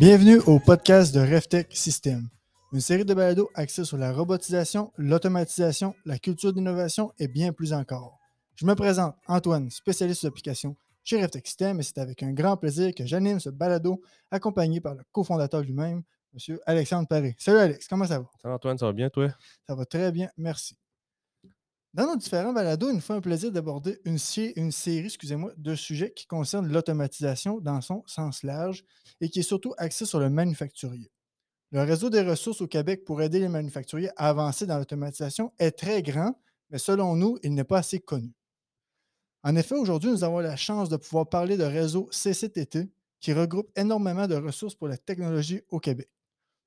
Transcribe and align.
Bienvenue 0.00 0.38
au 0.46 0.58
podcast 0.58 1.14
de 1.14 1.20
RevTech 1.20 1.76
System, 1.76 2.30
une 2.72 2.80
série 2.80 3.04
de 3.04 3.12
balados 3.12 3.50
axée 3.54 3.84
sur 3.84 3.98
la 3.98 4.14
robotisation, 4.14 4.90
l'automatisation, 4.96 5.94
la 6.06 6.18
culture 6.18 6.54
d'innovation 6.54 7.12
et 7.18 7.28
bien 7.28 7.52
plus 7.52 7.74
encore. 7.74 8.18
Je 8.54 8.64
me 8.64 8.74
présente 8.74 9.14
Antoine, 9.26 9.68
spécialiste 9.68 10.24
d'application 10.24 10.74
chez 11.04 11.20
RevTech 11.20 11.46
System 11.46 11.80
et 11.80 11.82
c'est 11.82 11.98
avec 11.98 12.22
un 12.22 12.32
grand 12.32 12.56
plaisir 12.56 12.94
que 12.94 13.04
j'anime 13.04 13.40
ce 13.40 13.50
balado 13.50 14.00
accompagné 14.30 14.80
par 14.80 14.94
le 14.94 15.02
cofondateur 15.12 15.60
lui-même, 15.60 16.02
M. 16.32 16.56
Alexandre 16.64 17.06
Paré. 17.06 17.36
Salut 17.38 17.58
Alex, 17.58 17.86
comment 17.86 18.06
ça 18.06 18.20
va? 18.20 18.30
Salut 18.40 18.54
Antoine, 18.54 18.78
ça 18.78 18.86
va 18.86 18.94
bien 18.94 19.10
toi? 19.10 19.28
Ça 19.68 19.74
va 19.74 19.84
très 19.84 20.10
bien, 20.12 20.30
merci. 20.38 20.79
Dans 21.92 22.06
nos 22.06 22.16
différents 22.16 22.52
balados, 22.52 22.88
il 22.90 22.94
nous 22.94 23.00
fait 23.00 23.14
un 23.14 23.20
plaisir 23.20 23.50
d'aborder 23.50 23.98
une, 24.04 24.18
série 24.18 24.54
excusez-moi, 25.04 25.52
de 25.56 25.74
sujets 25.74 26.12
qui 26.12 26.24
concernent 26.26 26.70
l'automatisation 26.72 27.58
dans 27.58 27.80
son 27.80 28.04
sens 28.06 28.44
large 28.44 28.84
et 29.20 29.28
qui 29.28 29.40
est 29.40 29.42
surtout 29.42 29.74
axé 29.76 30.06
sur 30.06 30.20
le 30.20 30.30
manufacturier. 30.30 31.10
Le 31.72 31.82
réseau 31.82 32.08
des 32.08 32.22
ressources 32.22 32.60
au 32.60 32.68
Québec 32.68 33.04
pour 33.04 33.20
aider 33.22 33.40
les 33.40 33.48
manufacturiers 33.48 34.10
à 34.16 34.28
avancer 34.28 34.66
dans 34.66 34.78
l'automatisation 34.78 35.52
est 35.58 35.72
très 35.72 36.00
grand, 36.02 36.40
mais 36.70 36.78
selon 36.78 37.16
nous, 37.16 37.38
il 37.42 37.54
n'est 37.54 37.64
pas 37.64 37.78
assez 37.78 37.98
connu. 37.98 38.32
En 39.42 39.56
effet, 39.56 39.74
aujourd'hui, 39.74 40.10
nous 40.10 40.22
avons 40.22 40.38
la 40.38 40.56
chance 40.56 40.90
de 40.90 40.96
pouvoir 40.96 41.28
parler 41.28 41.56
de 41.56 41.64
réseau 41.64 42.08
CCTT 42.12 42.88
qui 43.18 43.32
regroupe 43.32 43.70
énormément 43.76 44.28
de 44.28 44.36
ressources 44.36 44.76
pour 44.76 44.86
la 44.86 44.96
technologie 44.96 45.62
au 45.70 45.80
Québec. 45.80 46.08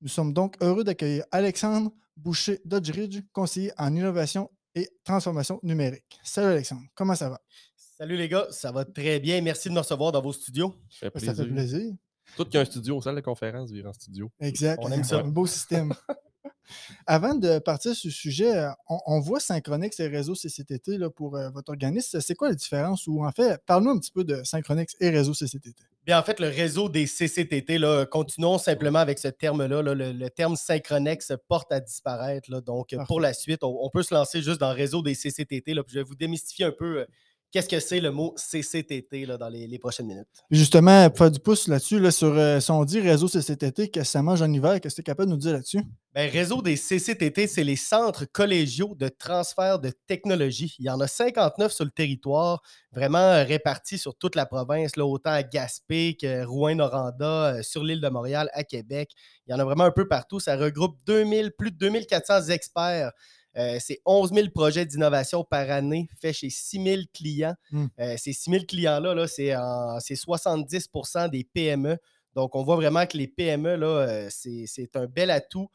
Nous 0.02 0.10
sommes 0.10 0.34
donc 0.34 0.58
heureux 0.62 0.84
d'accueillir 0.84 1.24
Alexandre 1.32 1.92
Boucher 2.18 2.60
Dodgeridge, 2.66 3.22
conseiller 3.32 3.72
en 3.78 3.96
innovation 3.96 4.50
et 4.76 4.90
transformation 5.04 5.60
numérique. 5.64 6.20
Salut 6.24 6.48
Alexandre, 6.48 6.84
comment 6.96 7.16
ça 7.16 7.30
va? 7.30 7.42
Salut 7.76 8.18
les 8.18 8.28
gars, 8.28 8.48
ça 8.50 8.72
va 8.72 8.86
très 8.86 9.20
bien. 9.20 9.42
Merci 9.42 9.70
de 9.70 9.74
me 9.74 9.80
recevoir 9.80 10.12
dans 10.12 10.22
vos 10.22 10.34
studios. 10.34 10.74
Ça 10.90 11.00
fait 11.00 11.12
plaisir. 11.12 11.36
Ça 11.36 11.44
fait 11.44 11.50
plaisir. 11.50 11.94
Tout 12.36 12.46
qu'il 12.46 12.56
y 12.56 12.58
a 12.58 12.62
un 12.62 12.66
studio, 12.66 13.02
salle 13.02 13.16
de 13.16 13.22
conférence, 13.22 13.72
vire 13.72 13.86
en 13.86 13.94
studio. 13.94 14.32
Exact. 14.40 14.80
On 14.84 14.92
aime 14.92 15.04
ça. 15.04 15.20
Un 15.20 15.28
beau 15.28 15.46
système. 15.46 15.94
Avant 17.06 17.36
de 17.36 17.60
partir 17.60 17.94
sur 17.94 18.10
ce 18.10 18.18
sujet, 18.18 18.68
on, 18.88 19.20
voit 19.20 19.40
Synchronix 19.40 20.00
et 20.00 20.08
réseau 20.08 20.34
CCTT 20.34 20.98
là, 20.98 21.10
pour 21.10 21.36
euh, 21.36 21.50
votre 21.52 21.72
organisme. 21.72 22.20
C'est 22.22 22.36
quoi 22.36 22.50
la 22.50 22.56
différence? 22.56 23.06
Ou 23.08 23.24
en 23.24 23.32
fait, 23.32 23.62
parle-nous 23.66 23.92
un 23.92 24.00
petit 24.00 24.12
peu 24.12 24.24
de 24.24 24.44
Synchronix 24.44 24.96
et 25.00 25.10
réseau 25.10 25.34
CCTT. 25.34 25.84
Bien, 26.06 26.20
en 26.20 26.24
fait, 26.24 26.42
le 26.42 26.50
réseau 26.50 26.90
des 26.90 27.06
CCTT, 27.06 27.78
là, 27.78 28.06
continuons 28.06 28.58
simplement 28.58 29.00
avec 29.00 29.20
ce 29.20 29.30
terme-là. 29.30 29.82
le, 29.82 30.28
terme 30.30 30.58
Synchronex 30.58 31.32
porte 31.48 31.72
à 31.72 31.80
disparaître. 31.80 32.52
Là, 32.52 32.60
donc, 32.60 32.94
pour 33.08 33.22
la 33.22 33.34
suite, 33.34 33.64
on, 33.64 33.90
peut 33.90 34.04
se 34.04 34.14
lancer 34.14 34.42
juste 34.42 34.60
dans 34.60 34.72
le 34.72 34.76
réseau 34.76 35.02
des 35.02 35.16
CCTT. 35.16 35.74
Là, 35.74 35.82
puis 35.82 35.94
je 35.94 36.00
vais 36.00 36.04
vous 36.04 36.16
démystifier 36.16 36.66
un 36.66 36.74
peu 36.74 37.00
euh, 37.00 37.06
qu'est-ce 37.54 37.70
que 37.70 37.80
c'est 37.80 38.00
le 38.00 38.12
mot 38.12 38.34
CCTT 38.36 39.28
là, 39.28 39.38
dans 39.38 39.48
les, 39.48 39.80
prochaines 39.80 40.08
minutes? 40.08 40.28
Justement, 40.50 41.08
pour 41.10 41.20
faire 41.20 41.32
du 41.32 41.40
pouce 41.40 41.68
là-dessus, 41.68 42.00
là, 42.00 42.12
sur 42.12 42.36
euh, 42.36 42.60
si 42.60 42.72
on 42.72 42.84
dit 42.84 43.00
réseau 43.00 43.28
CCTT, 43.28 43.90
qu'est-ce 43.90 44.06
que 44.06 44.12
ça 44.12 44.22
mange 44.24 44.42
en 44.42 44.52
hiver, 44.52 44.82
qu'est-ce 44.82 44.96
que 44.96 45.02
tu 45.02 45.02
es 45.02 45.12
capable 45.12 45.30
de 45.30 45.36
nous 45.36 45.40
dire 45.40 45.54
là-dessus? 45.54 45.84
Bien, 46.16 46.30
réseau 46.30 46.62
des 46.62 46.76
CCTT, 46.76 47.48
c'est 47.48 47.64
les 47.64 47.76
centres 47.76 48.26
collégiaux 48.26 48.96
de 48.96 49.08
transfert 49.08 49.80
de 49.80 49.92
technologie. 50.08 50.76
Il 50.80 50.86
y 50.86 50.90
en 50.90 51.00
a 51.00 51.08
59 51.08 51.72
sur 51.72 51.86
le 51.86 51.92
territoire, 51.92 52.62
vraiment 52.92 53.20
euh, 53.20 53.44
répartis 53.44 54.00
sur 54.00 54.16
toute 54.16 54.36
la 54.36 54.48
province, 54.48 54.96
là, 54.96 55.06
autant 55.06 55.32
à 55.32 55.44
Gaspé 55.44 56.18
que 56.20 56.44
Rouen-Noranda, 56.44 57.56
euh, 57.56 57.62
sur 57.62 57.84
l'île 57.84 58.02
de 58.02 58.10
Montréal, 58.10 58.50
à 58.54 58.64
Québec. 58.64 59.12
Il 59.46 59.52
y 59.52 59.54
en 59.54 59.60
a 59.60 59.64
vraiment 59.64 59.84
un 59.84 59.92
peu 59.92 60.08
partout. 60.08 60.40
Ça 60.40 60.56
regroupe 60.56 60.98
2000, 61.06 61.52
plus 61.52 61.72
de 61.72 61.78
2400 61.78 62.50
experts 62.50 63.12
euh, 63.58 63.78
c'est 63.80 64.02
11 64.06 64.34
000 64.34 64.48
projets 64.50 64.86
d'innovation 64.86 65.44
par 65.44 65.70
année 65.70 66.08
faits 66.20 66.36
chez 66.36 66.50
6 66.50 66.84
000 66.84 67.02
clients. 67.14 67.56
Hmm. 67.72 67.86
Euh, 68.00 68.16
ces 68.18 68.34
6 68.34 68.52
000 68.52 68.64
clients-là, 68.66 69.28
c'est 69.28 69.54
70% 69.54 71.30
des 71.30 71.44
PME. 71.44 71.98
Donc, 72.36 72.56
on 72.56 72.64
voit 72.64 72.76
vraiment 72.76 73.06
que 73.06 73.16
les 73.18 73.28
PME, 73.28 73.78
euh, 73.84 74.28
c'est 74.30 74.96
un 74.96 75.06
bel 75.06 75.30
atout 75.30 75.70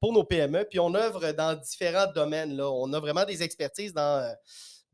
pour 0.00 0.12
nos 0.12 0.24
PME. 0.24 0.66
Puis, 0.70 0.78
on 0.78 0.94
œuvre 0.94 1.32
dans 1.32 1.58
différents 1.58 2.10
domaines. 2.14 2.56
Là. 2.56 2.70
On 2.70 2.92
a 2.92 3.00
vraiment 3.00 3.24
des 3.24 3.42
expertises 3.42 3.92
dans, 3.92 4.34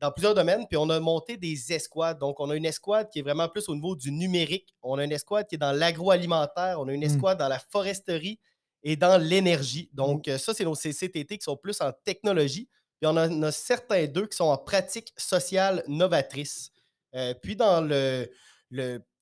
dans 0.00 0.10
plusieurs 0.10 0.34
domaines. 0.34 0.66
Puis, 0.68 0.78
on 0.78 0.88
a 0.88 0.98
monté 1.00 1.36
des 1.36 1.72
escouades. 1.72 2.18
Donc, 2.18 2.40
on 2.40 2.48
a 2.48 2.56
une 2.56 2.64
escouade 2.64 3.10
qui 3.10 3.18
est 3.18 3.22
vraiment 3.22 3.48
plus 3.48 3.68
au 3.68 3.74
niveau 3.74 3.94
du 3.94 4.10
numérique. 4.10 4.74
On 4.82 4.96
a 4.98 5.04
une 5.04 5.12
escouade 5.12 5.46
qui 5.46 5.56
est 5.56 5.58
dans 5.58 5.72
l'agroalimentaire. 5.72 6.80
On 6.80 6.88
a 6.88 6.92
une 6.94 7.02
hmm. 7.02 7.04
escouade 7.04 7.38
dans 7.38 7.48
la 7.48 7.58
foresterie 7.58 8.40
et 8.82 8.96
dans 8.96 9.20
l'énergie. 9.22 9.90
Donc, 9.92 10.28
euh, 10.28 10.38
ça, 10.38 10.54
c'est 10.54 10.64
nos 10.64 10.74
CCTT 10.74 11.38
qui 11.38 11.44
sont 11.44 11.56
plus 11.56 11.80
en 11.80 11.92
technologie. 12.04 12.68
Puis 13.00 13.08
on 13.08 13.16
en 13.16 13.42
a, 13.42 13.52
certains 13.52 14.06
d'eux 14.06 14.26
qui 14.26 14.36
sont 14.36 14.44
en 14.44 14.58
pratique 14.58 15.12
sociale 15.16 15.82
novatrice. 15.88 16.70
Euh, 17.14 17.34
puis 17.34 17.56
dans 17.56 17.80
le, 17.80 18.28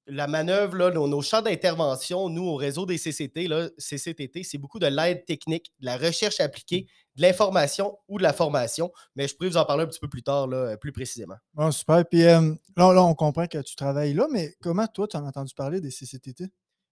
la 0.06 0.26
manœuvre, 0.26 0.76
là, 0.76 0.90
nos, 0.90 1.22
champs 1.22 1.42
d'intervention, 1.42 2.28
nous, 2.28 2.44
au 2.44 2.56
réseau 2.56 2.86
des 2.86 2.98
CCT, 2.98 3.48
là, 3.48 3.68
CCTT, 3.78 4.42
c'est 4.42 4.58
beaucoup 4.58 4.78
de 4.78 4.86
l'aide 4.86 5.24
technique, 5.24 5.72
de 5.80 5.86
la 5.86 5.96
recherche 5.96 6.40
appliquée, 6.40 6.86
de 7.16 7.22
l'information 7.22 7.96
ou 8.08 8.18
de 8.18 8.22
la 8.22 8.32
formation. 8.32 8.92
Mais 9.16 9.28
je 9.28 9.34
pourrais 9.34 9.48
vous 9.48 9.56
en 9.56 9.64
parler 9.64 9.84
un 9.84 9.86
petit 9.86 10.00
peu 10.00 10.08
plus 10.08 10.22
tard, 10.22 10.46
là, 10.46 10.76
plus 10.76 10.92
précisément. 10.92 11.36
Bon, 11.54 11.70
super. 11.70 12.04
Puis 12.06 12.24
euh, 12.24 12.54
là, 12.76 12.92
là, 12.92 13.02
on 13.02 13.14
comprend 13.14 13.46
que 13.46 13.58
tu 13.58 13.76
travailles 13.76 14.14
là, 14.14 14.26
mais 14.30 14.54
comment 14.60 14.86
toi, 14.86 15.08
tu 15.08 15.16
as 15.16 15.22
entendu 15.22 15.54
parler 15.54 15.80
des 15.80 15.90
CCTT? 15.90 16.50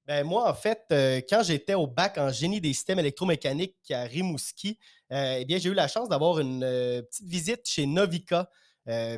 Ben, 0.08 0.24
moi, 0.24 0.48
en 0.48 0.54
fait, 0.54 0.84
euh, 0.90 1.20
quand 1.28 1.42
j'étais 1.42 1.74
au 1.74 1.86
bac 1.86 2.16
en 2.16 2.32
génie 2.32 2.62
des 2.62 2.72
systèmes 2.72 2.98
électromécaniques 2.98 3.76
à 3.90 4.04
Rimouski, 4.04 4.78
euh, 5.12 5.36
eh 5.38 5.44
bien, 5.44 5.58
j'ai 5.58 5.68
eu 5.68 5.74
la 5.74 5.86
chance 5.86 6.08
d'avoir 6.08 6.38
une 6.38 6.64
euh, 6.64 7.02
petite 7.02 7.28
visite 7.28 7.60
chez 7.68 7.84
Novica. 7.84 8.48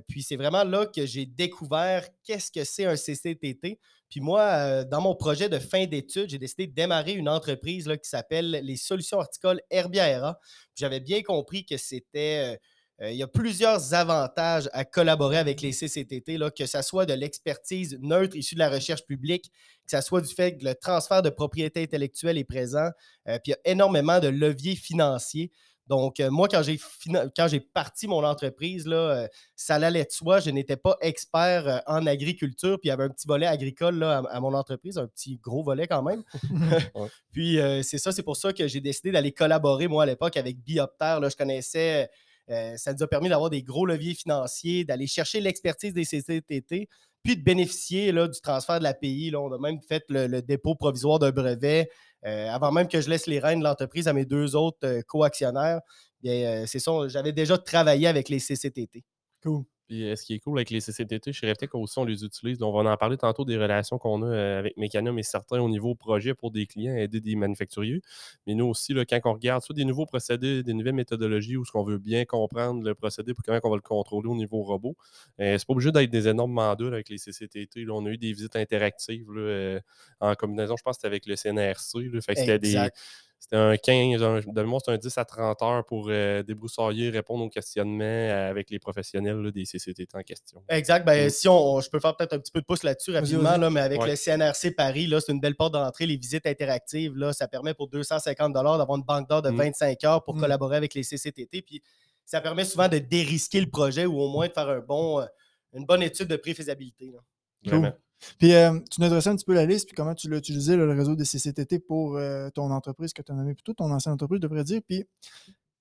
puis 0.09 0.25
c'est 0.25 0.34
vraiment 0.34 0.65
là 0.65 0.87
que 0.87 1.06
j'ai 1.06 1.27
découvert 1.27 2.09
qu'est-ce 2.25 2.51
que 2.51 2.65
c'est 2.65 2.87
un 2.87 2.97
CCTT. 2.97 3.78
Puis 4.09 4.21
moi, 4.21 4.83
dans 4.83 5.01
mon 5.01 5.15
projet 5.15 5.49
de 5.49 5.61
fin 5.61 5.87
d'études, 5.87 6.28
j'ai 6.28 6.39
décidé 6.39 6.67
de 6.67 6.75
démarrer 6.75 7.12
une 7.12 7.28
entreprise 7.28 7.87
là, 7.87 7.97
qui 7.97 8.09
s'appelle 8.09 8.51
les 8.51 8.77
solutions 8.77 9.19
horticoles 9.19 9.61
Herbiera. 9.71 10.41
J'avais 10.75 10.99
bien 10.99 11.22
compris 11.22 11.65
que 11.65 11.77
c'était 11.77 12.59
il 13.03 13.16
y 13.16 13.22
a 13.22 13.27
plusieurs 13.27 13.94
avantages 13.94 14.69
à 14.72 14.84
collaborer 14.84 15.38
avec 15.38 15.62
les 15.62 15.72
CCTT, 15.72 16.37
là, 16.37 16.50
que 16.50 16.66
ce 16.66 16.83
soit 16.83 17.06
de 17.06 17.15
l'expertise 17.15 17.99
neutre 18.00 18.37
issue 18.37 18.55
de 18.55 18.61
la 18.61 18.69
recherche 18.69 19.06
publique, 19.06 19.50
que 19.91 19.97
ce 19.97 20.03
soit 20.03 20.21
du 20.21 20.33
fait 20.34 20.59
que 20.59 20.65
le 20.65 20.75
transfert 20.75 21.22
de 21.22 21.31
propriété 21.31 21.83
intellectuelle 21.83 22.37
est 22.37 22.44
présent, 22.44 22.91
euh, 23.28 23.39
puis 23.43 23.47
il 23.47 23.50
y 23.50 23.55
a 23.55 23.72
énormément 23.72 24.21
de 24.21 24.28
leviers 24.28 24.77
financiers. 24.77 25.50
Donc, 25.87 26.21
euh, 26.21 26.31
moi, 26.31 26.47
quand 26.47 26.62
j'ai, 26.62 26.78
quand 27.34 27.49
j'ai 27.49 27.59
parti 27.59 28.06
mon 28.06 28.22
entreprise, 28.22 28.87
là, 28.87 29.27
ça 29.56 29.75
allait 29.77 30.05
de 30.05 30.10
soi. 30.10 30.39
Je 30.39 30.50
n'étais 30.50 30.77
pas 30.77 30.97
expert 31.00 31.83
en 31.87 32.06
agriculture, 32.06 32.78
puis 32.78 32.89
il 32.89 32.91
y 32.91 32.93
avait 32.93 33.05
un 33.05 33.09
petit 33.09 33.27
volet 33.27 33.47
agricole 33.47 33.97
là, 33.97 34.22
à, 34.31 34.41
mon 34.41 34.55
entreprise, 34.55 34.99
un 34.99 35.09
petit 35.09 35.39
gros 35.39 35.65
volet 35.65 35.89
quand 35.89 36.03
même. 36.03 36.22
puis, 37.33 37.59
c'est 37.83 37.99
ça, 37.99 38.12
c'est 38.12 38.22
pour 38.22 38.37
ça 38.37 38.53
que 38.53 38.69
j'ai 38.69 38.81
décidé 38.81 39.10
d'aller 39.10 39.33
collaborer, 39.33 39.89
moi, 39.89 40.05
à 40.05 40.06
l'époque, 40.06 40.37
avec 40.37 40.62
Biopter. 40.62 41.19
Là, 41.21 41.28
je 41.28 41.34
connaissais 41.34 42.09
euh, 42.50 42.77
ça 42.77 42.93
nous 42.93 43.03
a 43.03 43.06
permis 43.06 43.28
d'avoir 43.28 43.50
des 43.50 43.62
gros 43.62 43.87
leviers 43.87 44.15
financiers, 44.15 44.84
d'aller 44.84 45.06
chercher 45.06 45.41
l'expertise 45.41 45.94
des 45.94 46.05
CCTT, 46.05 46.88
puis 47.22 47.37
de 47.37 47.43
bénéficier 47.43 48.12
là, 48.12 48.28
du 48.28 48.41
transfert 48.41 48.78
de 48.78 48.84
l'API. 48.84 49.33
On 49.37 49.53
a 49.53 49.59
même 49.59 49.81
fait 49.87 50.05
le, 50.09 50.41
dépôt 50.41 50.75
provisoire 50.75 51.19
d'un 51.19 51.31
brevet. 51.31 51.89
Euh, 52.27 52.49
avant 52.50 52.72
même 52.72 52.89
que 52.89 53.00
je 53.00 53.09
laisse 53.09 53.27
les 53.27 53.39
rênes 53.39 53.60
de 53.60 53.65
l'entreprise 53.65 54.09
à 54.09 54.12
mes 54.12 54.25
deux 54.25 54.56
autres 54.56 54.78
euh, 54.84 55.03
co-actionnaires, 55.06 55.81
c'est 56.22 56.78
ça, 56.78 56.93
j'avais 57.09 57.33
déjà 57.33 57.56
travaillé 57.56 58.06
avec 58.06 58.28
les 58.28 58.41
CCTT. 58.41 59.05
Cool. 59.43 59.65
Puis 59.91 60.09
euh, 60.09 60.15
ce 60.15 60.25
qui 60.25 60.34
est 60.34 60.39
cool 60.39 60.56
avec 60.56 60.71
les 60.71 60.81
CCTT, 60.81 61.33
chez 61.33 61.49
RevTech 61.49 61.75
aussi, 61.75 61.99
on 61.99 62.05
les 62.05 62.25
utilise. 62.25 62.62
on 62.62 62.71
va 62.71 62.89
en 62.89 62.97
parler 62.97 63.17
tantôt 63.17 63.45
des 63.45 63.56
relations 63.56 63.99
qu'on 63.99 64.23
a 64.23 64.27
euh, 64.27 64.59
avec 64.61 64.77
Mécanium 64.77 65.19
et 65.19 65.25
certains 65.25 65.61
au 65.61 65.69
niveau 65.69 65.97
projet 65.97 66.33
pour 66.33 66.53
des 66.53 66.65
clients, 66.67 66.95
aider 66.95 67.21
des 67.21 67.34
manufacturiers. 67.34 68.01
Mais 68.47 68.55
nous 68.55 68.67
aussi, 68.67 68.95
quand 68.95 69.21
on 69.25 69.33
regarde 69.33 69.65
soit 69.65 69.75
des 69.75 69.84
nouveaux 69.84 70.06
procédés, 70.06 70.62
des 70.62 70.75
nouvelles 70.75 70.95
méthodologies 70.95 71.56
ou 71.56 71.65
ce 71.65 71.73
qu'on 71.73 71.83
veut 71.83 71.99
bien 71.99 72.25
comprendre 72.25 72.84
le 72.84 72.95
procédé 72.95 73.34
pour 73.34 73.43
comment 73.43 73.59
on 73.65 73.71
va 73.71 73.75
le 73.75 73.83
contrôler 73.83 74.28
au 74.28 74.37
niveau 74.37 74.62
robot, 74.62 74.95
euh, 75.41 75.59
c'est 75.59 75.67
pas 75.67 75.73
obligé 75.73 75.91
d'être 75.91 76.09
des 76.09 76.28
énormes 76.28 76.53
mandats 76.53 76.87
avec 76.87 77.09
les 77.09 77.19
CCTT. 77.19 77.84
on 77.91 78.07
a 78.07 78.10
eu 78.10 78.16
des 78.16 78.33
visites 78.33 78.54
interactives 78.54 79.27
en 80.21 80.34
combinaison, 80.37 80.77
je 80.77 80.84
pense 80.84 80.98
c'était 80.98 81.09
avec 81.09 81.27
le 81.27 81.34
CNRC. 81.34 82.21
fait 82.21 82.37
c'était 83.41 83.57
un 83.57 83.75
15, 83.75 84.22
un, 84.22 84.34
de 84.37 84.42
c'était 84.42 84.91
un 84.92 84.98
10 84.98 85.19
à 85.19 85.25
30 85.25 85.63
heures 85.63 85.84
pour 85.87 86.09
euh, 86.10 86.42
débroussailler, 86.42 87.09
répondre 87.09 87.42
aux 87.42 87.48
questionnements 87.48 88.04
euh, 88.04 88.51
avec 88.51 88.69
les 88.69 88.78
professionnels 88.78 89.51
des 89.51 89.65
CCTT 89.65 90.15
en 90.15 90.21
question. 90.21 90.63
Exact. 90.69 91.07
Ben. 91.07 91.31
Si 91.31 91.48
on, 91.48 91.81
je 91.81 91.89
peux 91.89 91.98
faire 92.01 92.15
peut-être 92.15 92.34
un 92.34 92.39
petit 92.39 92.53
peu 92.53 92.60
de 92.60 92.66
pouce 92.66 92.83
là-dessus 92.83 93.13
rapidement, 93.13 93.57
là, 93.57 93.71
mais 93.71 93.81
avec 93.81 94.04
le 94.04 94.15
CNRC 94.15 94.75
Paris, 94.77 95.10
c'est 95.25 95.33
une 95.33 95.41
belle 95.41 95.57
porte 95.57 95.72
d'entrée. 95.72 96.04
Les 96.04 96.19
visites 96.19 96.47
interactives, 96.47 97.16
là, 97.16 97.33
ça 97.33 97.48
permet 97.48 97.72
pour 97.72 97.89
250 97.89 98.53
d'avoir 98.53 98.95
une 98.95 99.04
banque 99.04 99.27
d'heures 99.27 99.42
de 99.42 99.51
25 99.51 99.98
mm. 100.03 100.07
heures 100.07 100.22
pour 100.22 100.37
mm. 100.37 100.41
collaborer 100.41 100.77
avec 100.77 100.92
les 100.92 101.03
CCTT. 101.03 101.63
Puis 101.63 101.83
ça 102.27 102.42
permet 102.42 102.66
souvent 102.66 102.89
de 102.89 102.98
dérisquer 102.98 103.63
le 103.63 103.71
projet 103.71 104.04
ou 104.04 104.21
au 104.21 104.28
moins 104.28 104.48
de 104.48 104.53
faire 104.53 104.69
un 104.69 104.81
bon, 104.81 105.21
euh, 105.21 105.25
une 105.72 105.87
bonne 105.87 106.03
étude 106.03 106.28
de 106.28 106.37
préfaisabilité. 106.37 107.10
Vraiment. 107.65 107.92
Puis 108.39 108.55
euh, 108.55 108.78
tu 108.91 109.01
nous 109.01 109.07
adressais 109.07 109.31
un 109.31 109.37
petit 109.37 109.45
peu 109.45 109.55
la 109.55 109.67
liste, 109.67 109.87
puis 109.87 109.95
comment 109.95 110.15
tu 110.15 110.28
l'as 110.28 110.39
utilisé, 110.39 110.77
le 110.77 110.91
réseau 110.91 111.17
des 111.17 111.25
CCTT 111.25 111.78
pour 111.78 112.17
euh, 112.17 112.51
ton 112.51 112.71
entreprise 112.71 113.13
que 113.13 113.22
tu 113.22 113.33
as 113.33 113.34
nommé 113.34 113.55
plutôt, 113.55 113.75
ton 113.75 113.91
ancienne 113.91 114.15
entreprise, 114.15 114.39
je 114.43 114.47
devrais 114.47 114.65
dire. 114.65 114.81
Puis 114.87 115.05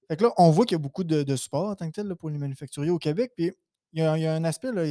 là, 0.10 0.34
on 0.38 0.50
voit 0.50 0.66
qu'il 0.66 0.76
y 0.76 0.80
a 0.80 0.84
beaucoup 0.84 1.04
de, 1.04 1.36
support 1.36 1.70
en 1.70 1.76
tant 1.76 1.88
que 1.90 1.96
tel 1.96 2.16
pour 2.16 2.30
les 2.30 2.38
manufacturiers 2.38 2.92
au 2.92 3.00
Québec. 3.00 3.34
Puis 3.36 3.52
il 3.94 4.00
y, 4.02 4.06
a, 4.06 4.34
un 4.34 4.44
aspect, 4.44 4.72
là, 4.72 4.84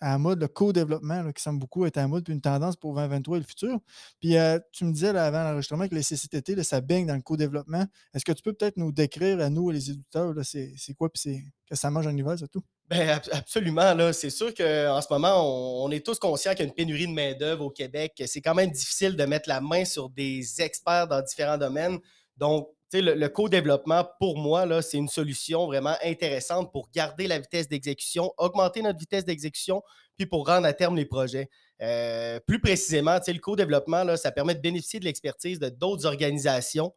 à 0.00 0.18
mode, 0.18 0.40
le 0.40 0.48
co-développement, 0.48 1.32
qui 1.32 1.42
semble 1.42 1.58
beaucoup 1.58 1.86
être 1.86 1.96
à 1.96 2.02
la 2.02 2.08
mode, 2.08 2.24
puis 2.24 2.34
une 2.34 2.40
tendance 2.40 2.76
pour 2.76 2.94
2023 2.94 3.36
et 3.36 3.40
le 3.40 3.46
futur. 3.46 3.78
Puis 4.20 4.36
euh, 4.36 4.58
tu 4.72 4.84
me 4.84 4.92
disais 4.92 5.08
avant 5.08 5.42
l'enregistrement 5.42 5.88
que 5.88 5.94
les 5.94 6.02
CCTT, 6.02 6.62
ça 6.62 6.80
baigne 6.80 7.06
dans 7.06 7.14
le 7.14 7.22
co-développement. 7.22 7.86
Est-ce 8.14 8.24
que 8.24 8.32
tu 8.32 8.42
peux 8.42 8.52
peut-être 8.52 8.76
nous 8.76 8.92
décrire 8.92 9.40
à 9.40 9.50
nous, 9.50 9.70
les 9.70 9.90
éditeurs, 9.90 10.34
c'est 10.42 10.94
quoi, 10.96 11.10
puis 11.10 11.42
que 11.68 11.74
ça 11.74 11.90
mange 11.90 12.06
en 12.06 12.16
hiver, 12.16 12.36
c'est 12.38 12.50
tout? 12.50 12.62
Ben, 12.88 13.20
absolument. 13.32 14.12
C'est 14.12 14.30
sûr 14.30 14.54
qu'en 14.54 15.00
ce 15.00 15.06
moment, 15.10 15.84
on, 15.84 15.90
est 15.90 16.04
tous 16.04 16.18
conscients 16.18 16.52
qu'il 16.52 16.60
y 16.60 16.62
a 16.62 16.66
une 16.66 16.74
pénurie 16.74 17.08
de 17.08 17.12
main-d'œuvre 17.12 17.64
au 17.64 17.70
Québec. 17.70 18.22
C'est 18.26 18.40
quand 18.40 18.54
même 18.54 18.70
difficile 18.70 19.16
de 19.16 19.24
mettre 19.24 19.48
la 19.48 19.60
main 19.60 19.84
sur 19.84 20.08
des 20.10 20.62
experts 20.62 21.08
dans 21.08 21.20
différents 21.20 21.58
domaines. 21.58 21.98
Donc, 22.36 22.68
le, 22.92 23.14
le 23.14 23.28
co-développement, 23.28 24.06
pour 24.20 24.38
moi, 24.38 24.82
c'est 24.82 24.96
une 24.96 25.08
solution 25.08 25.66
vraiment 25.66 25.96
intéressante 26.04 26.72
pour 26.72 26.90
garder 26.92 27.26
la 27.26 27.38
vitesse 27.38 27.68
d'exécution, 27.68 28.32
augmenter 28.38 28.82
notre 28.82 28.98
vitesse 28.98 29.24
d'exécution, 29.24 29.82
puis 30.16 30.26
pour 30.26 30.46
rendre 30.46 30.66
à 30.66 30.72
terme 30.72 30.96
les 30.96 31.06
projets. 31.06 31.48
Euh, 31.82 32.40
plus 32.46 32.60
précisément, 32.60 33.18
le 33.26 33.38
co-développement, 33.38 34.16
ça 34.16 34.32
permet 34.32 34.54
de 34.54 34.60
bénéficier 34.60 35.00
de 35.00 35.04
l'expertise 35.04 35.58
de 35.58 35.68
d'autres 35.68 36.06
organisations 36.06 36.92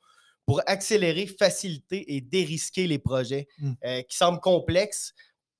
pour 0.45 0.61
accélérer, 0.65 1.27
faciliter 1.27 2.15
et 2.15 2.21
dérisquer 2.21 2.87
les 2.87 2.97
projets 2.97 3.47
mmh. 3.59 3.71
euh, 3.85 4.01
qui 4.03 4.17
semblent 4.17 4.39
complexes 4.39 5.13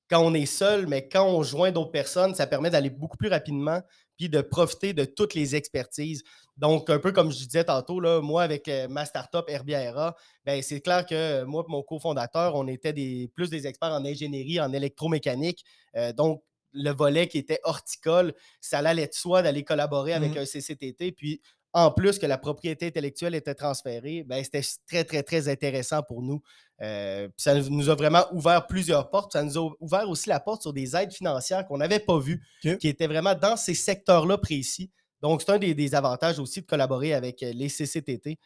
quand 0.09 0.21
on 0.23 0.33
est 0.33 0.47
seul, 0.47 0.87
mais 0.87 1.07
quand 1.07 1.27
on 1.27 1.43
joint 1.43 1.71
d'autres 1.71 1.91
personnes, 1.91 2.33
ça 2.33 2.47
permet 2.47 2.71
d'aller 2.71 2.89
beaucoup 2.89 3.17
plus 3.17 3.29
rapidement 3.29 3.81
puis 4.19 4.27
de 4.27 4.41
profiter 4.41 4.93
de 4.93 5.05
toutes 5.05 5.33
les 5.33 5.55
expertises. 5.55 6.23
Donc, 6.57 6.89
un 6.89 6.99
peu 6.99 7.13
comme 7.13 7.31
je 7.31 7.37
disais 7.37 7.63
tantôt, 7.63 8.01
là, 8.01 8.19
moi, 8.19 8.43
avec 8.43 8.67
euh, 8.67 8.89
ma 8.89 9.05
startup 9.05 9.45
RBRA, 9.49 10.13
ben, 10.45 10.61
c'est 10.61 10.81
clair 10.81 11.05
que 11.05 11.43
moi 11.45 11.63
et 11.65 11.71
mon 11.71 11.81
cofondateur, 11.83 12.53
on 12.55 12.67
était 12.67 12.91
des, 12.91 13.31
plus 13.33 13.49
des 13.49 13.65
experts 13.65 13.93
en 13.93 14.03
ingénierie, 14.03 14.59
en 14.59 14.73
électromécanique. 14.73 15.63
Euh, 15.95 16.11
donc, 16.11 16.43
le 16.73 16.91
volet 16.91 17.27
qui 17.27 17.37
était 17.37 17.61
horticole, 17.63 18.33
ça 18.59 18.79
allait 18.79 19.07
de 19.07 19.13
soi 19.13 19.41
d'aller 19.41 19.63
collaborer 19.63 20.13
avec 20.13 20.35
mmh 20.35 20.39
un 20.39 20.45
CCTT. 20.45 21.13
Puis, 21.13 21.41
en 21.73 21.91
plus 21.91 22.17
que 22.17 22.25
la 22.25 22.37
propriété 22.37 22.87
intellectuelle 22.87 23.35
était 23.35 23.53
transférée, 23.53 24.23
ben, 24.23 24.43
c'était 24.43 24.63
très, 24.87 25.03
très, 25.03 25.23
très 25.23 25.49
intéressant 25.49 26.01
pour 26.01 26.21
nous. 26.21 26.41
Euh, 26.81 27.27
ça 27.37 27.53
nous 27.55 27.89
a 27.89 27.95
vraiment 27.95 28.25
ouvert 28.31 28.65
plusieurs 28.67 29.09
portes. 29.09 29.33
Ça 29.33 29.43
nous 29.43 29.57
a 29.57 29.69
ouvert 29.79 30.09
aussi 30.09 30.29
la 30.29 30.39
porte 30.39 30.63
sur 30.63 30.73
des 30.73 30.95
aides 30.95 31.13
financières 31.13 31.67
qu'on 31.67 31.77
n'avait 31.77 31.99
pas 31.99 32.17
vues, 32.17 32.41
qui 32.79 32.87
étaient 32.87 33.07
vraiment 33.07 33.35
dans 33.35 33.55
ces 33.55 33.75
secteurs-là 33.75 34.37
précis. 34.37 34.91
Donc, 35.21 35.41
c'est 35.41 35.51
un 35.51 35.57
des, 35.57 35.95
avantages 35.95 36.39
aussi 36.39 36.61
de 36.61 36.65
collaborer 36.65 37.13
avec 37.13 37.43
euh, 37.43 37.51
les 37.53 37.67
CCTT. 37.67 38.39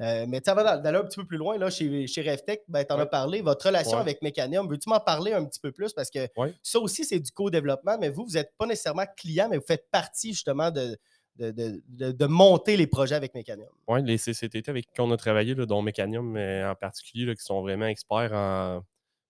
Euh, 0.00 0.26
mais 0.28 0.48
avant 0.48 0.62
d'aller 0.62 0.98
un 0.98 1.04
petit 1.04 1.18
peu 1.18 1.26
plus 1.26 1.38
loin, 1.38 1.58
là, 1.58 1.70
chez, 1.70 2.06
chez 2.06 2.22
RevTech, 2.22 2.62
ben, 2.68 2.84
tu 2.84 2.94
en 2.94 3.00
as 3.00 3.06
parlé, 3.06 3.40
votre 3.40 3.66
relation 3.66 3.98
avec 3.98 4.22
Mecanium, 4.22 4.68
veux-tu 4.70 4.88
m'en 4.88 5.00
parler 5.00 5.32
un 5.32 5.44
petit 5.44 5.58
peu 5.58 5.72
plus? 5.72 5.92
Parce 5.92 6.08
que 6.08 6.28
ça 6.62 6.78
aussi, 6.78 7.04
c'est 7.04 7.18
du 7.18 7.32
co-développement, 7.32 7.98
mais 7.98 8.10
vous, 8.10 8.24
vous 8.26 8.34
n'êtes 8.34 8.52
pas 8.56 8.66
nécessairement 8.66 9.06
client, 9.16 9.48
mais 9.50 9.56
vous 9.56 9.66
faites 9.66 9.90
partie 9.90 10.32
justement 10.32 10.70
de, 10.70 10.96
de, 11.40 12.26
monter 12.26 12.76
les 12.76 12.86
projets 12.86 13.14
avec 13.14 13.34
Mecanium. 13.34 13.68
Oui, 13.88 14.02
les 14.04 14.18
CCTT 14.18 14.68
avec 14.68 14.86
qui 14.92 15.00
on 15.00 15.10
a 15.10 15.16
travaillé, 15.16 15.54
dont 15.54 15.82
Mecanium 15.82 16.36
en 16.36 16.74
particulier, 16.74 17.34
qui 17.34 17.42
sont 17.42 17.62
vraiment 17.62 17.86
experts 17.86 18.32
en 18.32 18.82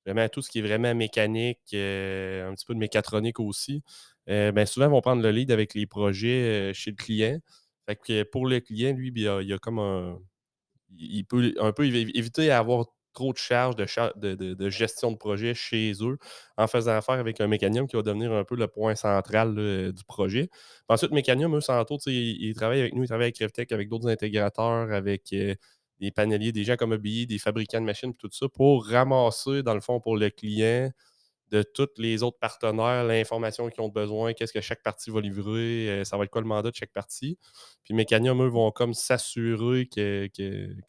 vraiment 0.07 0.29
tout 0.29 0.43
ce 0.43 0.51
qui 0.51 0.59
est 0.61 0.63
vraiment 0.63 0.95
mécanique, 0.95 1.61
euh, 1.75 2.51
un 2.51 2.55
petit 2.55 2.67
peu 2.67 2.75
de 2.75 2.79
mécatronique 2.79 3.41
aussi. 3.41 3.83
Euh, 4.29 4.53
ben, 4.53 4.67
souvent, 4.67 4.87
ils 4.87 4.91
vont 4.91 5.01
prendre 5.01 5.23
le 5.23 5.31
lead 5.31 5.51
avec 5.51 5.75
les 5.75 5.87
projets 5.87 6.71
euh, 6.71 6.73
chez 6.73 6.91
le 6.91 6.97
client. 6.97 7.39
Fait 7.87 7.97
que 7.97 8.23
pour 8.25 8.47
le 8.47 8.61
client, 8.61 8.95
lui, 8.95 9.13
il, 9.15 9.29
a, 9.29 9.39
a 9.39 9.59
comme 9.59 9.79
un. 9.79 10.19
Il 10.99 11.25
peut 11.25 11.55
un 11.61 11.73
peu 11.73 11.87
éviter 11.87 12.49
d'avoir 12.49 12.87
de 13.21 13.87
charges 13.87 14.17
de, 14.17 14.71
gestion 14.71 15.13
de 15.13 15.17
projet 15.17 15.55
chez 15.55 15.93
eux 16.01 16.19
en 16.57 16.67
faisant 16.67 16.93
affaire 16.93 17.17
avec 17.17 17.41
un 17.41 17.47
mécanium 17.47 17.87
qui 17.87 17.97
va 17.97 18.03
devenir 18.03 18.33
un 18.33 18.45
peu 18.45 18.57
le 18.57 18.67
point 18.67 18.95
central 18.95 19.55
du 19.93 20.05
projet. 20.05 20.49
ensuite, 20.89 21.13
Mécanium, 21.13 21.55
eux, 21.57 21.61
sans 21.61 21.85
ils, 22.07 22.43
ils, 22.43 22.55
travaillent 22.55 22.81
avec 22.81 22.95
nous, 22.95 23.05
ils 23.05 23.09
travaillent 23.09 23.27
avec 23.27 23.39
RevTech, 23.39 23.73
avec 23.73 23.89
d'autres 23.89 24.09
intégrateurs, 24.09 24.93
avec 24.93 25.33
euh, 25.33 25.55
des 26.01 26.11
paneliers, 26.11 26.53
des 26.53 26.65
gens 26.65 26.77
comme 26.77 26.93
OBI, 26.93 27.27
des 27.27 27.39
fabricants 27.39 27.81
de 27.81 27.87
machines, 27.87 28.15
tout 28.15 28.31
ça, 28.33 28.47
pour 28.49 28.87
ramasser, 28.87 29.63
dans 29.63 29.75
le 29.75 29.81
fond, 29.81 30.01
pour 30.01 30.17
le 30.17 30.31
client, 30.31 30.91
de 31.51 31.63
tous 31.63 31.89
les 31.99 32.23
autres 32.23 32.39
partenaires, 32.39 33.05
l'information 33.05 33.69
qu'ils 33.69 33.83
ont 33.83 33.89
besoin, 33.89 34.33
qu'est-ce 34.33 34.53
que 34.53 34.61
chaque 34.61 34.83
partie 34.83 35.11
va 35.11 35.21
livrer, 35.21 35.89
euh, 35.89 36.05
ça 36.05 36.17
va 36.17 36.25
être 36.25 36.31
quoi 36.31 36.41
le 36.41 36.47
mandat 36.47 36.71
de 36.71 36.77
chaque 36.77 36.93
partie. 36.93 37.39
Puis 37.85 37.95
Mecanium, 37.95 38.41
eux, 38.43 38.49
vont 38.49 38.71
comme 38.71 38.95
s'assurer 38.95 39.87
que, 39.87 40.29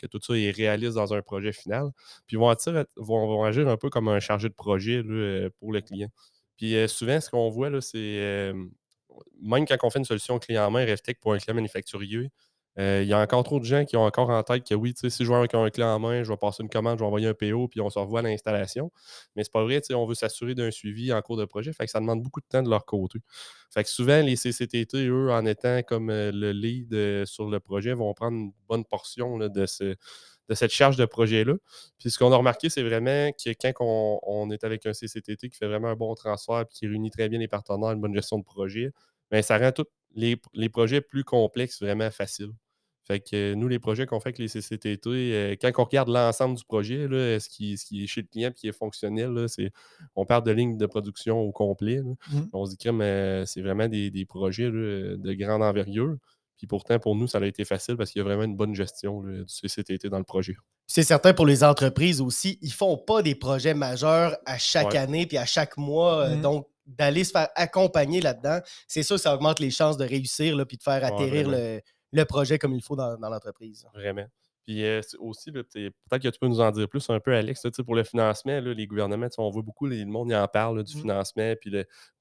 tout 0.07 0.19
ça 0.21 0.37
est 0.37 0.51
réaliste 0.51 0.95
dans 0.95 1.13
un 1.13 1.21
projet 1.21 1.51
final. 1.51 1.89
Puis 2.27 2.37
ils 2.37 2.39
vont, 2.39 2.55
vont, 2.97 3.43
agir 3.43 3.67
un 3.67 3.77
peu 3.77 3.89
comme 3.89 4.07
un 4.07 4.19
chargé 4.19 4.49
de 4.49 4.53
projet 4.53 5.03
euh, 5.03 5.49
pour 5.59 5.73
le 5.73 5.81
client. 5.81 6.09
Puis 6.57 6.75
euh, 6.75 6.87
souvent, 6.87 7.19
ce 7.19 7.29
qu'on 7.29 7.49
voit, 7.49 7.81
c'est 7.81 8.53
même 9.41 9.65
quand 9.65 9.77
on 9.83 9.89
fait 9.89 9.99
une 9.99 10.05
solution 10.05 10.39
client 10.39 10.67
en 10.67 10.71
main, 10.71 10.85
RevTech 10.85 11.19
pour 11.19 11.33
un 11.33 11.37
client 11.37 11.55
manufacturier, 11.55 12.31
il 12.77 13.03
y 13.03 13.13
a 13.13 13.19
encore 13.19 13.43
trop 13.43 13.59
de 13.59 13.65
gens 13.65 13.85
qui 13.85 13.97
ont 13.97 14.03
encore 14.03 14.29
en 14.29 14.41
tête 14.43 14.67
que 14.67 14.73
oui, 14.73 14.93
si 14.95 15.09
je 15.09 15.23
joue 15.23 15.35
avec 15.35 15.53
un 15.53 15.69
clé 15.69 15.83
en 15.83 15.99
main, 15.99 16.23
je 16.23 16.29
vais 16.31 16.37
passer 16.37 16.63
une 16.63 16.69
commande, 16.69 16.97
je 16.97 17.03
vais 17.03 17.07
envoyer 17.07 17.27
un 17.27 17.33
PO, 17.33 17.67
puis 17.67 17.81
on 17.81 17.89
se 17.89 17.99
revoit 17.99 18.21
à 18.21 18.23
l'installation. 18.23 18.91
Mais 19.35 19.43
c'est 19.43 19.51
pas 19.51 19.63
vrai, 19.63 19.81
on 19.93 20.05
veut 20.05 20.15
s'assurer 20.15 20.55
d'un 20.55 20.71
suivi 20.71 21.11
en 21.13 21.21
cours 21.21 21.37
de 21.37 21.45
projet. 21.45 21.73
Fait 21.73 21.85
que 21.85 21.91
ça 21.91 21.99
demande 21.99 22.23
beaucoup 22.23 22.39
de 22.41 22.45
temps 22.47 22.63
de 22.63 22.69
leur 22.69 22.85
côté. 22.85 23.19
Fait 23.73 23.83
que 23.83 23.89
souvent, 23.89 24.21
les 24.21 24.35
CCTT, 24.35 25.07
eux, 25.07 25.31
en 25.31 25.45
étant 25.45 25.81
comme 25.83 26.09
euh, 26.09 26.31
le 26.33 26.51
lead 26.51 26.93
euh, 26.93 27.25
sur 27.25 27.49
le 27.49 27.59
projet, 27.59 27.93
vont 27.93 28.13
prendre 28.13 28.37
une 28.37 28.51
bonne 28.67 28.85
portion 28.85 29.37
de, 29.37 29.47
de 29.47 30.55
cette 30.55 30.71
charge 30.71 30.97
de 30.97 31.05
projet-là. 31.05 31.53
Puis 31.97 32.11
ce 32.11 32.19
qu'on 32.19 32.31
a 32.31 32.37
remarqué, 32.37 32.69
c'est 32.69 32.83
vraiment 32.83 33.31
que 33.31 33.49
quand 33.71 34.19
on, 34.21 34.51
est 34.51 34.63
avec 34.63 34.85
un 34.85 34.93
CCTT 34.93 35.49
qui 35.49 35.57
fait 35.57 35.67
vraiment 35.67 35.87
un 35.89 35.95
bon 35.95 36.13
transfert 36.15 36.61
et 36.61 36.65
qui 36.69 36.87
réunit 36.87 37.11
très 37.11 37.29
bien 37.29 37.39
les 37.39 37.47
partenaires, 37.47 37.91
une 37.91 38.01
bonne 38.01 38.13
gestion 38.13 38.37
de 38.37 38.43
projet, 38.43 38.91
bien, 39.31 39.41
ça 39.41 39.57
rend 39.57 39.71
tous 39.71 39.85
les, 40.13 40.35
les, 40.53 40.69
projets 40.69 40.99
plus 41.01 41.23
complexes 41.23 41.81
vraiment 41.81 42.11
faciles. 42.11 42.51
Fait 43.03 43.19
que 43.19 43.53
nous, 43.55 43.67
les 43.67 43.79
projets 43.79 44.05
qu'on 44.05 44.19
fait 44.19 44.29
avec 44.29 44.39
les 44.39 44.47
CCTT, 44.47 45.09
euh, 45.09 45.55
quand 45.59 45.71
on 45.77 45.83
regarde 45.83 46.09
l'ensemble 46.09 46.55
du 46.55 46.63
projet, 46.63 47.07
là, 47.07 47.39
ce, 47.39 47.49
qui, 47.49 47.73
est 47.73 48.07
chez 48.07 48.21
le 48.21 48.27
client 48.27 48.49
et 48.49 48.53
qui 48.53 48.67
est 48.67 48.77
fonctionnel, 48.77 49.45
c'est, 49.47 49.71
on 50.15 50.25
parle 50.25 50.43
de 50.43 50.51
lignes 50.51 50.77
de 50.77 50.85
production 50.85 51.39
au 51.39 51.51
complet. 51.51 52.01
Mmh. 52.01 52.41
On 52.53 52.65
se 52.65 52.71
dit 52.71 52.77
que 52.77 52.89
euh, 52.89 53.45
c'est 53.45 53.61
vraiment 53.61 53.87
des, 53.87 54.25
projets 54.25 54.69
de 54.69 55.33
grande 55.33 55.63
envergure. 55.63 56.17
Puis 56.61 56.67
pourtant, 56.67 56.99
pour 56.99 57.15
nous, 57.15 57.25
ça 57.25 57.39
a 57.39 57.45
été 57.47 57.65
facile 57.65 57.97
parce 57.97 58.11
qu'il 58.11 58.19
y 58.19 58.21
a 58.21 58.23
vraiment 58.23 58.43
une 58.43 58.55
bonne 58.55 58.75
gestion 58.75 59.23
du 59.23 59.45
CCTT 59.47 60.09
dans 60.09 60.19
le 60.19 60.23
projet. 60.23 60.53
C'est 60.85 61.01
certain 61.01 61.33
pour 61.33 61.47
les 61.47 61.63
entreprises 61.63 62.21
aussi, 62.21 62.59
ils 62.61 62.67
ne 62.67 62.73
font 62.73 62.97
pas 62.97 63.23
des 63.23 63.33
projets 63.33 63.73
majeurs 63.73 64.37
à 64.45 64.59
chaque 64.59 64.93
année 64.93 65.25
puis 65.25 65.39
à 65.39 65.45
chaque 65.45 65.75
mois. 65.77 66.25
Euh, 66.25 66.35
mmh. 66.35 66.41
Donc, 66.41 66.67
d'aller 66.85 67.23
se 67.23 67.31
faire 67.31 67.47
accompagner 67.55 68.21
là-dedans, 68.21 68.59
c'est 68.87 69.01
ça, 69.01 69.17
ça 69.17 69.33
augmente 69.33 69.59
les 69.59 69.71
chances 69.71 69.97
de 69.97 70.05
réussir 70.05 70.55
puis 70.67 70.77
de 70.77 70.83
faire 70.83 71.03
atterrir 71.03 71.49
le 71.49 71.81
le 72.11 72.25
projet 72.25 72.57
comme 72.57 72.73
il 72.73 72.81
faut 72.81 72.95
dans, 72.95 73.17
l'entreprise. 73.17 73.87
Vraiment. 73.93 74.27
Puis 74.63 74.85
euh, 74.85 75.01
aussi, 75.19 75.51
peut-être 75.51 76.21
que 76.21 76.27
tu 76.27 76.39
peux 76.39 76.47
nous 76.47 76.61
en 76.61 76.69
dire 76.69 76.87
plus 76.87 77.09
un 77.09 77.19
peu, 77.19 77.33
Alex, 77.33 77.65
pour 77.83 77.95
le 77.95 78.03
financement, 78.03 78.59
les 78.59 78.85
gouvernements, 78.85 79.27
on 79.39 79.49
voit 79.49 79.63
beaucoup, 79.63 79.87
le 79.87 80.05
monde 80.05 80.29
y 80.29 80.35
en 80.35 80.47
parle 80.47 80.83
du 80.83 80.95
mmh. 80.95 80.99
financement, 80.99 81.53
puis 81.59 81.71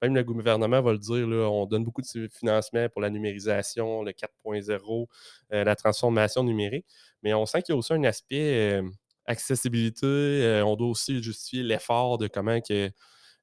même 0.01 0.15
le 0.15 0.23
gouvernement 0.23 0.81
va 0.81 0.91
le 0.91 0.97
dire, 0.97 1.27
on 1.27 1.67
donne 1.67 1.83
beaucoup 1.83 2.01
de 2.01 2.27
financement 2.29 2.89
pour 2.89 3.01
la 3.01 3.11
numérisation, 3.11 4.01
le 4.01 4.11
4.0, 4.11 5.07
euh, 5.53 5.63
la 5.63 5.75
transformation 5.75 6.43
numérique, 6.43 6.87
mais 7.21 7.35
on 7.35 7.45
sent 7.45 7.61
qu'il 7.61 7.73
y 7.73 7.75
a 7.75 7.77
aussi 7.77 7.93
un 7.93 8.03
aspect 8.05 8.73
euh, 8.73 8.89
accessibilité, 9.27 10.63
on 10.65 10.75
doit 10.75 10.87
aussi 10.87 11.21
justifier 11.21 11.61
l'effort 11.61 12.17
de 12.17 12.27
comment 12.27 12.59
que 12.59 12.89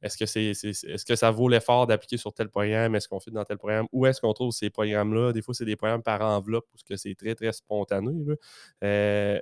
est-ce 0.02 0.16
que, 0.16 0.26
c'est, 0.26 0.44
est, 0.44 0.72
ce 0.72 1.04
que 1.04 1.16
ça 1.16 1.30
vaut 1.30 1.48
l'effort 1.48 1.86
d'appliquer 1.86 2.16
sur 2.16 2.32
tel 2.32 2.48
programme? 2.48 2.94
Est-ce 2.94 3.08
qu'on 3.08 3.20
fait 3.20 3.30
dans 3.30 3.44
tel 3.44 3.58
programme? 3.58 3.86
Où 3.92 4.06
est-ce 4.06 4.20
qu'on 4.20 4.32
trouve 4.32 4.52
ces 4.52 4.70
programmes-là? 4.70 5.32
Des 5.32 5.42
fois, 5.42 5.54
c'est 5.54 5.64
des 5.64 5.76
programmes 5.76 6.02
par 6.02 6.20
enveloppe 6.20 6.66
parce 6.72 6.84
que 6.84 6.96
c'est 6.96 7.14
très, 7.14 7.34
très 7.34 7.52
spontané. 7.52 8.12
Euh, 8.84 9.40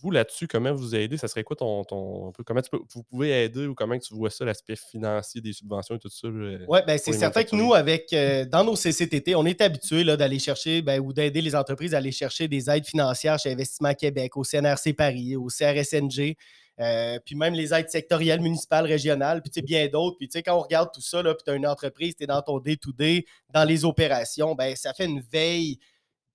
vous, 0.00 0.10
là-dessus, 0.12 0.46
comment 0.46 0.72
vous 0.72 0.94
aidez? 0.94 1.16
Ça 1.16 1.26
serait 1.26 1.42
quoi 1.42 1.56
ton. 1.56 1.84
ton 1.84 2.32
comment 2.46 2.62
tu 2.62 2.70
peux, 2.70 2.78
vous 2.94 3.02
pouvez 3.02 3.44
aider 3.44 3.66
ou 3.66 3.74
comment 3.74 3.98
tu 3.98 4.14
vois 4.14 4.30
ça, 4.30 4.44
l'aspect 4.44 4.76
financier 4.76 5.40
des 5.40 5.52
subventions 5.52 5.96
et 5.96 5.98
tout 5.98 6.08
ça? 6.08 6.28
Oui, 6.28 6.78
ben, 6.86 6.98
c'est 6.98 7.12
certain 7.12 7.42
que 7.42 7.56
nous, 7.56 7.74
avec 7.74 8.12
euh, 8.12 8.44
dans 8.44 8.62
nos 8.62 8.76
CCTT, 8.76 9.34
on 9.34 9.44
est 9.44 9.60
habitués 9.60 10.04
d'aller 10.04 10.38
chercher 10.38 10.82
ben, 10.82 11.00
ou 11.00 11.12
d'aider 11.12 11.40
les 11.40 11.56
entreprises 11.56 11.94
à 11.94 11.98
aller 11.98 12.12
chercher 12.12 12.46
des 12.46 12.70
aides 12.70 12.86
financières 12.86 13.38
chez 13.38 13.50
Investissement 13.50 13.94
Québec, 13.94 14.36
au 14.36 14.44
CNRC 14.44 14.94
Paris, 14.96 15.34
au 15.34 15.48
CRSNG. 15.48 16.36
Euh, 16.80 17.18
puis 17.24 17.34
même 17.34 17.54
les 17.54 17.74
aides 17.74 17.90
sectorielles, 17.90 18.40
municipales, 18.40 18.86
régionales, 18.86 19.42
puis 19.42 19.62
bien 19.62 19.88
d'autres. 19.88 20.16
Puis 20.16 20.28
quand 20.42 20.56
on 20.56 20.60
regarde 20.60 20.90
tout 20.92 21.00
ça, 21.00 21.22
puis 21.22 21.34
tu 21.44 21.50
as 21.50 21.54
une 21.54 21.66
entreprise, 21.66 22.14
tu 22.16 22.24
es 22.24 22.26
dans 22.26 22.42
ton 22.42 22.58
day-to-day, 22.58 23.24
dans 23.50 23.64
les 23.64 23.84
opérations, 23.84 24.54
ben 24.54 24.76
ça 24.76 24.94
fait 24.94 25.06
une 25.06 25.20
veille 25.20 25.78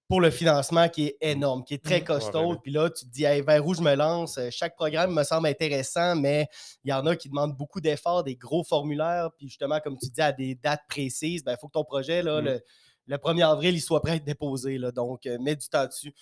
pour 0.08 0.22
le 0.22 0.30
financement 0.30 0.90
qui 0.90 1.06
est 1.06 1.18
énorme, 1.22 1.64
qui 1.64 1.74
est 1.74 1.84
très 1.84 2.02
mmh. 2.02 2.04
costaud. 2.04 2.56
Puis 2.62 2.72
là, 2.72 2.90
tu 2.90 3.06
te 3.06 3.10
dis, 3.10 3.24
vers 3.24 3.66
où 3.66 3.74
je 3.74 3.82
me 3.82 3.96
lance? 3.96 4.38
Euh, 4.38 4.50
chaque 4.52 4.76
programme 4.76 5.14
me 5.14 5.24
semble 5.24 5.48
intéressant, 5.48 6.16
mais 6.16 6.48
il 6.84 6.92
y 6.92 6.94
en 6.94 7.06
a 7.06 7.16
qui 7.16 7.30
demandent 7.30 7.56
beaucoup 7.56 7.82
d'efforts, 7.82 8.24
des 8.24 8.36
gros 8.36 8.64
formulaires. 8.64 9.30
Puis 9.38 9.48
justement, 9.48 9.80
comme 9.80 9.98
tu 9.98 10.10
dis, 10.10 10.22
à 10.22 10.32
des 10.32 10.56
dates 10.56 10.84
précises, 10.88 11.42
il 11.42 11.46
ben, 11.46 11.58
faut 11.60 11.68
que 11.68 11.74
ton 11.74 11.84
projet, 11.84 12.22
là, 12.22 12.42
mmh. 12.42 12.60
le, 13.08 13.18
1er 13.18 13.50
avril, 13.50 13.76
il 13.76 13.82
soit 13.82 14.02
prêt 14.02 14.12
à 14.12 14.16
être 14.16 14.26
déposé. 14.26 14.78
Là, 14.78 14.92
donc, 14.92 15.26
euh, 15.26 15.38
mets 15.40 15.56
du 15.56 15.68
temps 15.68 15.88
dessus. 15.88 16.14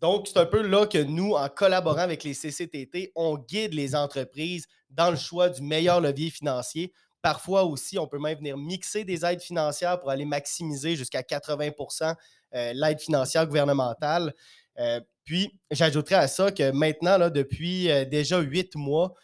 Donc, 0.00 0.28
c'est 0.28 0.38
un 0.38 0.46
peu 0.46 0.62
là 0.62 0.86
que 0.86 0.98
nous, 0.98 1.32
en 1.32 1.48
collaborant 1.48 1.98
avec 1.98 2.24
les 2.24 2.34
CCTT, 2.34 3.12
on 3.14 3.38
guide 3.38 3.74
les 3.74 3.94
entreprises 3.94 4.66
dans 4.90 5.10
le 5.10 5.16
choix 5.16 5.48
du 5.48 5.62
meilleur 5.62 6.00
levier 6.00 6.30
financier 6.30 6.92
Parfois 7.24 7.64
aussi, 7.64 7.98
on 7.98 8.06
peut 8.06 8.18
même 8.18 8.36
venir 8.36 8.58
mixer 8.58 9.02
des 9.02 9.24
aides 9.24 9.40
financières 9.40 9.98
pour 9.98 10.10
aller 10.10 10.26
maximiser 10.26 10.94
jusqu'à 10.94 11.22
80% 11.22 12.14
euh, 12.54 12.72
l'aide 12.74 13.00
financière 13.00 13.46
gouvernementale. 13.46 14.34
Euh, 14.78 15.00
puis, 15.24 15.58
j'ajouterais 15.70 16.16
à 16.16 16.28
ça 16.28 16.52
que 16.52 16.70
maintenant, 16.70 17.30
depuis 17.30 17.90
euh, 17.90 18.04
déjà 18.04 18.40
huit 18.40 18.76
mois, 18.76 19.14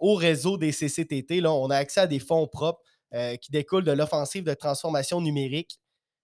au 0.00 0.14
réseau 0.16 0.58
des 0.58 0.70
CCTT, 0.70 1.46
on 1.46 1.70
a 1.70 1.76
accès 1.76 2.00
à 2.00 2.06
des 2.06 2.18
fonds 2.18 2.46
propres 2.46 2.82
qui 3.40 3.50
découlent 3.50 3.84
de 3.84 3.92
l'offensive 3.92 4.42
de 4.42 4.54
transformation 4.54 5.20
numérique 5.20 5.78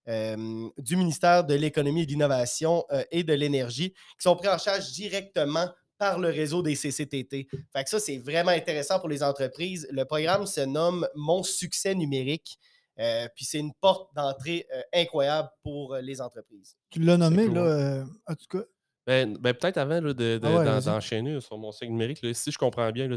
du 0.07 0.97
ministère 0.97 1.45
de 1.45 1.55
l'Économie 1.55 2.03
et 2.03 2.07
de 2.07 2.11
l'Innovation 2.11 2.85
et 3.11 3.25
de 3.25 3.33
l'Énergie, 3.33 3.91
qui 3.93 4.23
sont 4.23 4.37
pris 4.37 4.49
en 4.49 4.59
charge 4.59 4.93
directement 4.93 5.69
par 5.99 6.19
le 6.19 6.29
réseau 6.29 6.63
des 6.63 6.75
CCTT. 6.75 7.49
Fait 7.73 7.85
que 7.85 7.91
ça, 7.91 7.99
c'est 7.99 8.19
vraiment 8.19 8.51
intéressant 8.51 8.99
pour 8.99 9.09
les 9.09 9.23
entreprises. 9.23 9.89
Le 9.91 10.05
programme 10.05 10.47
se 10.47 10.61
nomme 10.61 11.09
Mon 11.15 11.43
succès 11.43 11.95
numérique. 11.95 12.59
Euh, 12.99 13.29
puis 13.35 13.45
c'est 13.45 13.59
une 13.59 13.75
porte 13.75 14.15
d'entrée 14.15 14.67
euh, 14.75 14.81
incroyable 14.95 15.51
pour 15.63 15.95
euh, 15.95 16.01
les 16.01 16.21
entreprises. 16.21 16.77
Tu 16.89 17.01
l'as 17.01 17.19
nommé, 17.19 17.47
là, 17.49 18.05
en 18.27 18.35
tout 18.35 18.47
cas. 18.51 18.65
Ben, 19.07 19.37
ben 19.37 19.55
peut-être 19.55 19.77
avant 19.77 20.01
ah 20.03 20.81
d'enchaîner 20.81 21.41
sur 21.41 21.59
mon 21.59 21.73
succès 21.73 21.87
numérique, 21.87 22.27
si 22.33 22.51
je 22.51 22.59
comprends 22.59 22.91
bien, 22.91 23.07
là, 23.07 23.17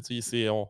on, 0.51 0.67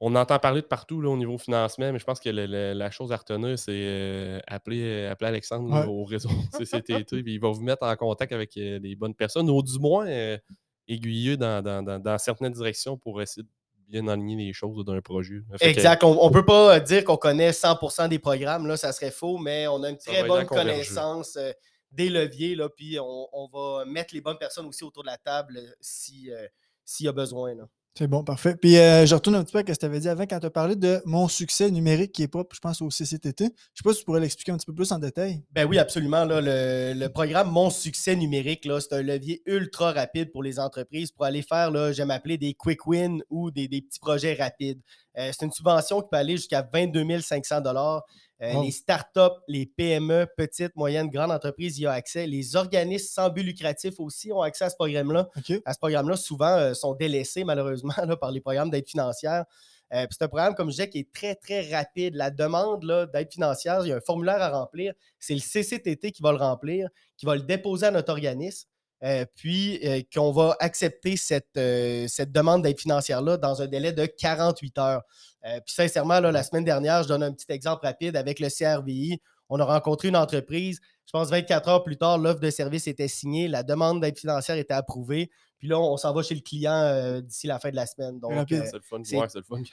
on 0.00 0.14
entend 0.14 0.38
parler 0.38 0.62
de 0.62 0.66
partout 0.66 1.00
là, 1.00 1.10
au 1.10 1.16
niveau 1.16 1.38
financement, 1.38 1.92
mais 1.92 1.98
je 1.98 2.04
pense 2.04 2.20
que 2.20 2.30
la 2.30 2.90
chose 2.90 3.12
à 3.12 3.16
retenir, 3.16 3.58
c'est 3.58 4.40
appeler, 4.46 5.06
appeler, 5.06 5.28
Alexandre 5.28 5.88
au 5.88 6.04
réseau 6.04 6.28
CCTT, 6.58 7.22
puis 7.22 7.34
il 7.34 7.40
va 7.40 7.50
vous 7.50 7.62
mettre 7.62 7.84
en 7.84 7.96
contact 7.96 8.32
avec 8.32 8.54
les 8.54 8.96
bonnes 8.96 9.14
personnes, 9.14 9.50
ou 9.50 9.62
du 9.62 9.78
moins 9.78 10.06
aiguilleux 10.88 11.36
dans, 11.36 11.62
dans, 11.62 12.18
certaines 12.18 12.52
directions 12.52 12.96
pour 12.96 13.20
essayer 13.20 13.42
de 13.42 13.48
bien 13.88 14.06
aligner 14.06 14.36
les 14.36 14.52
choses 14.52 14.84
d'un 14.84 15.00
projet. 15.00 15.40
Exact. 15.60 16.04
On 16.04 16.28
ne 16.28 16.32
peut 16.32 16.44
pas 16.44 16.78
dire 16.80 17.04
qu'on 17.04 17.16
connaît 17.16 17.50
100% 17.50 18.08
des 18.08 18.18
programmes, 18.18 18.66
là, 18.66 18.76
ça 18.76 18.92
serait 18.92 19.10
faux, 19.10 19.38
mais 19.38 19.66
on 19.66 19.82
a 19.82 19.90
une 19.90 19.98
très 19.98 20.24
bonne 20.24 20.46
connaissance 20.46 21.36
euh, 21.36 21.52
des 21.90 22.10
leviers, 22.10 22.54
là, 22.54 22.68
puis 22.68 22.98
on, 23.00 23.48
va 23.52 23.84
mettre 23.86 24.14
les 24.14 24.20
bonnes 24.20 24.38
personnes 24.38 24.66
aussi 24.66 24.84
autour 24.84 25.02
de 25.02 25.08
la 25.08 25.16
table 25.16 25.58
euh, 25.58 25.72
s'il 25.80 27.06
y 27.06 27.08
a 27.08 27.12
besoin. 27.12 27.54
Là. 27.54 27.64
C'est 27.98 28.06
bon, 28.06 28.22
parfait. 28.22 28.54
Puis 28.54 28.76
euh, 28.76 29.06
je 29.06 29.14
retourne 29.16 29.34
un 29.34 29.42
petit 29.42 29.50
peu 29.50 29.58
à 29.58 29.62
ce 29.62 29.72
que 29.72 29.72
tu 29.72 29.84
avais 29.84 29.98
dit 29.98 30.08
avant 30.08 30.22
quand 30.22 30.38
tu 30.38 30.46
as 30.46 30.50
parlé 30.50 30.76
de 30.76 31.02
mon 31.04 31.26
succès 31.26 31.68
numérique 31.68 32.12
qui 32.12 32.22
est 32.22 32.28
propre, 32.28 32.54
je 32.54 32.60
pense, 32.60 32.80
au 32.80 32.90
CCTT. 32.90 33.40
Je 33.40 33.44
ne 33.46 33.48
sais 33.48 33.82
pas 33.82 33.92
si 33.92 33.98
tu 33.98 34.04
pourrais 34.04 34.20
l'expliquer 34.20 34.52
un 34.52 34.56
petit 34.56 34.66
peu 34.66 34.72
plus 34.72 34.92
en 34.92 35.00
détail. 35.00 35.42
Ben 35.50 35.64
oui, 35.64 35.80
absolument. 35.80 36.24
le, 36.24 37.08
programme 37.08 37.50
Mon 37.50 37.70
succès 37.70 38.14
numérique, 38.14 38.68
c'est 38.78 38.92
un 38.92 39.02
levier 39.02 39.42
ultra 39.46 39.90
rapide 39.90 40.30
pour 40.30 40.44
les 40.44 40.60
entreprises 40.60 41.10
pour 41.10 41.24
aller 41.24 41.42
faire, 41.42 41.72
là, 41.72 41.90
j'aime 41.90 42.12
appeler 42.12 42.38
des 42.38 42.54
quick 42.54 42.86
wins 42.86 43.18
ou 43.30 43.50
des, 43.50 43.66
des 43.66 43.82
petits 43.82 43.98
projets 43.98 44.34
rapides. 44.34 44.80
Euh, 45.18 45.30
c'est 45.32 45.44
une 45.44 45.52
subvention 45.52 46.00
qui 46.00 46.08
peut 46.10 46.16
aller 46.16 46.36
jusqu'à 46.36 46.68
22 46.72 47.20
500 47.20 47.62
euh, 48.40 48.62
les 48.62 48.70
startups, 48.70 49.40
les 49.48 49.66
PME, 49.66 50.26
petites, 50.36 50.76
moyennes, 50.76 51.08
grandes 51.08 51.32
entreprises 51.32 51.78
y 51.80 51.88
ont 51.88 51.90
accès. 51.90 52.26
Les 52.26 52.54
organismes 52.54 53.08
sans 53.08 53.30
but 53.30 53.42
lucratif 53.42 53.98
aussi 53.98 54.32
ont 54.32 54.42
accès 54.42 54.64
à 54.64 54.70
ce 54.70 54.76
programme-là. 54.76 55.28
À 55.64 55.72
ce 55.72 55.78
programme-là, 55.78 56.16
souvent, 56.16 56.56
euh, 56.56 56.72
sont 56.72 56.94
délaissés 56.94 57.42
malheureusement 57.42 57.94
par 58.20 58.30
les 58.30 58.40
programmes 58.40 58.70
d'aide 58.70 58.88
financière. 58.88 59.44
Euh, 59.92 60.06
c'est 60.10 60.22
un 60.22 60.28
programme, 60.28 60.54
comme 60.54 60.68
je 60.68 60.76
disais, 60.76 60.90
qui 60.90 60.98
est 61.00 61.12
très, 61.12 61.34
très 61.34 61.68
rapide. 61.74 62.14
La 62.14 62.30
demande 62.30 62.86
d'aide 63.12 63.32
financière, 63.32 63.80
il 63.84 63.88
y 63.88 63.92
a 63.92 63.96
un 63.96 64.00
formulaire 64.00 64.40
à 64.40 64.50
remplir. 64.50 64.92
C'est 65.18 65.34
le 65.34 65.40
CCTT 65.40 66.12
qui 66.12 66.22
va 66.22 66.30
le 66.30 66.38
remplir, 66.38 66.88
qui 67.16 67.26
va 67.26 67.34
le 67.34 67.42
déposer 67.42 67.86
à 67.86 67.90
notre 67.90 68.12
organisme. 68.12 68.68
Puis 69.36 70.06
qu'on 70.12 70.32
va 70.32 70.56
accepter 70.60 71.16
cette, 71.16 71.58
cette 72.08 72.32
demande 72.32 72.62
d'aide 72.62 72.78
financière-là 72.78 73.36
dans 73.36 73.62
un 73.62 73.66
délai 73.66 73.92
de 73.92 74.06
48 74.06 74.78
heures. 74.78 75.02
Euh, 75.44 75.60
puis 75.64 75.74
sincèrement, 75.74 76.20
la 76.20 76.42
semaine 76.42 76.64
dernière, 76.64 77.02
je 77.02 77.08
donne 77.08 77.22
un 77.22 77.32
petit 77.32 77.50
exemple 77.50 77.86
rapide 77.86 78.16
avec 78.16 78.40
le 78.40 78.48
CRVI. 78.48 79.20
On 79.48 79.60
a 79.60 79.64
rencontré 79.64 80.08
une 80.08 80.16
entreprise. 80.16 80.80
Je 81.06 81.12
pense 81.12 81.30
24 81.30 81.68
heures 81.68 81.84
plus 81.84 81.96
tard, 81.96 82.18
l'offre 82.18 82.40
de 82.40 82.50
service 82.50 82.86
était 82.86 83.08
signée, 83.08 83.48
la 83.48 83.62
demande 83.62 84.02
d'aide 84.02 84.18
financière 84.18 84.56
était 84.56 84.74
approuvée. 84.74 85.30
Puis 85.58 85.66
là, 85.66 85.80
on 85.80 85.96
s'en 85.96 86.12
va 86.12 86.22
chez 86.22 86.34
le 86.34 86.42
client 86.42 86.72
euh, 86.72 87.20
d'ici 87.20 87.46
la 87.46 87.58
fin 87.58 87.70
de 87.70 87.76
la 87.76 87.86
semaine. 87.86 88.20
Donc, 88.20 88.52
euh, 88.52 88.62
c'est 88.64 88.74
le 88.74 88.80
fun. 88.82 89.02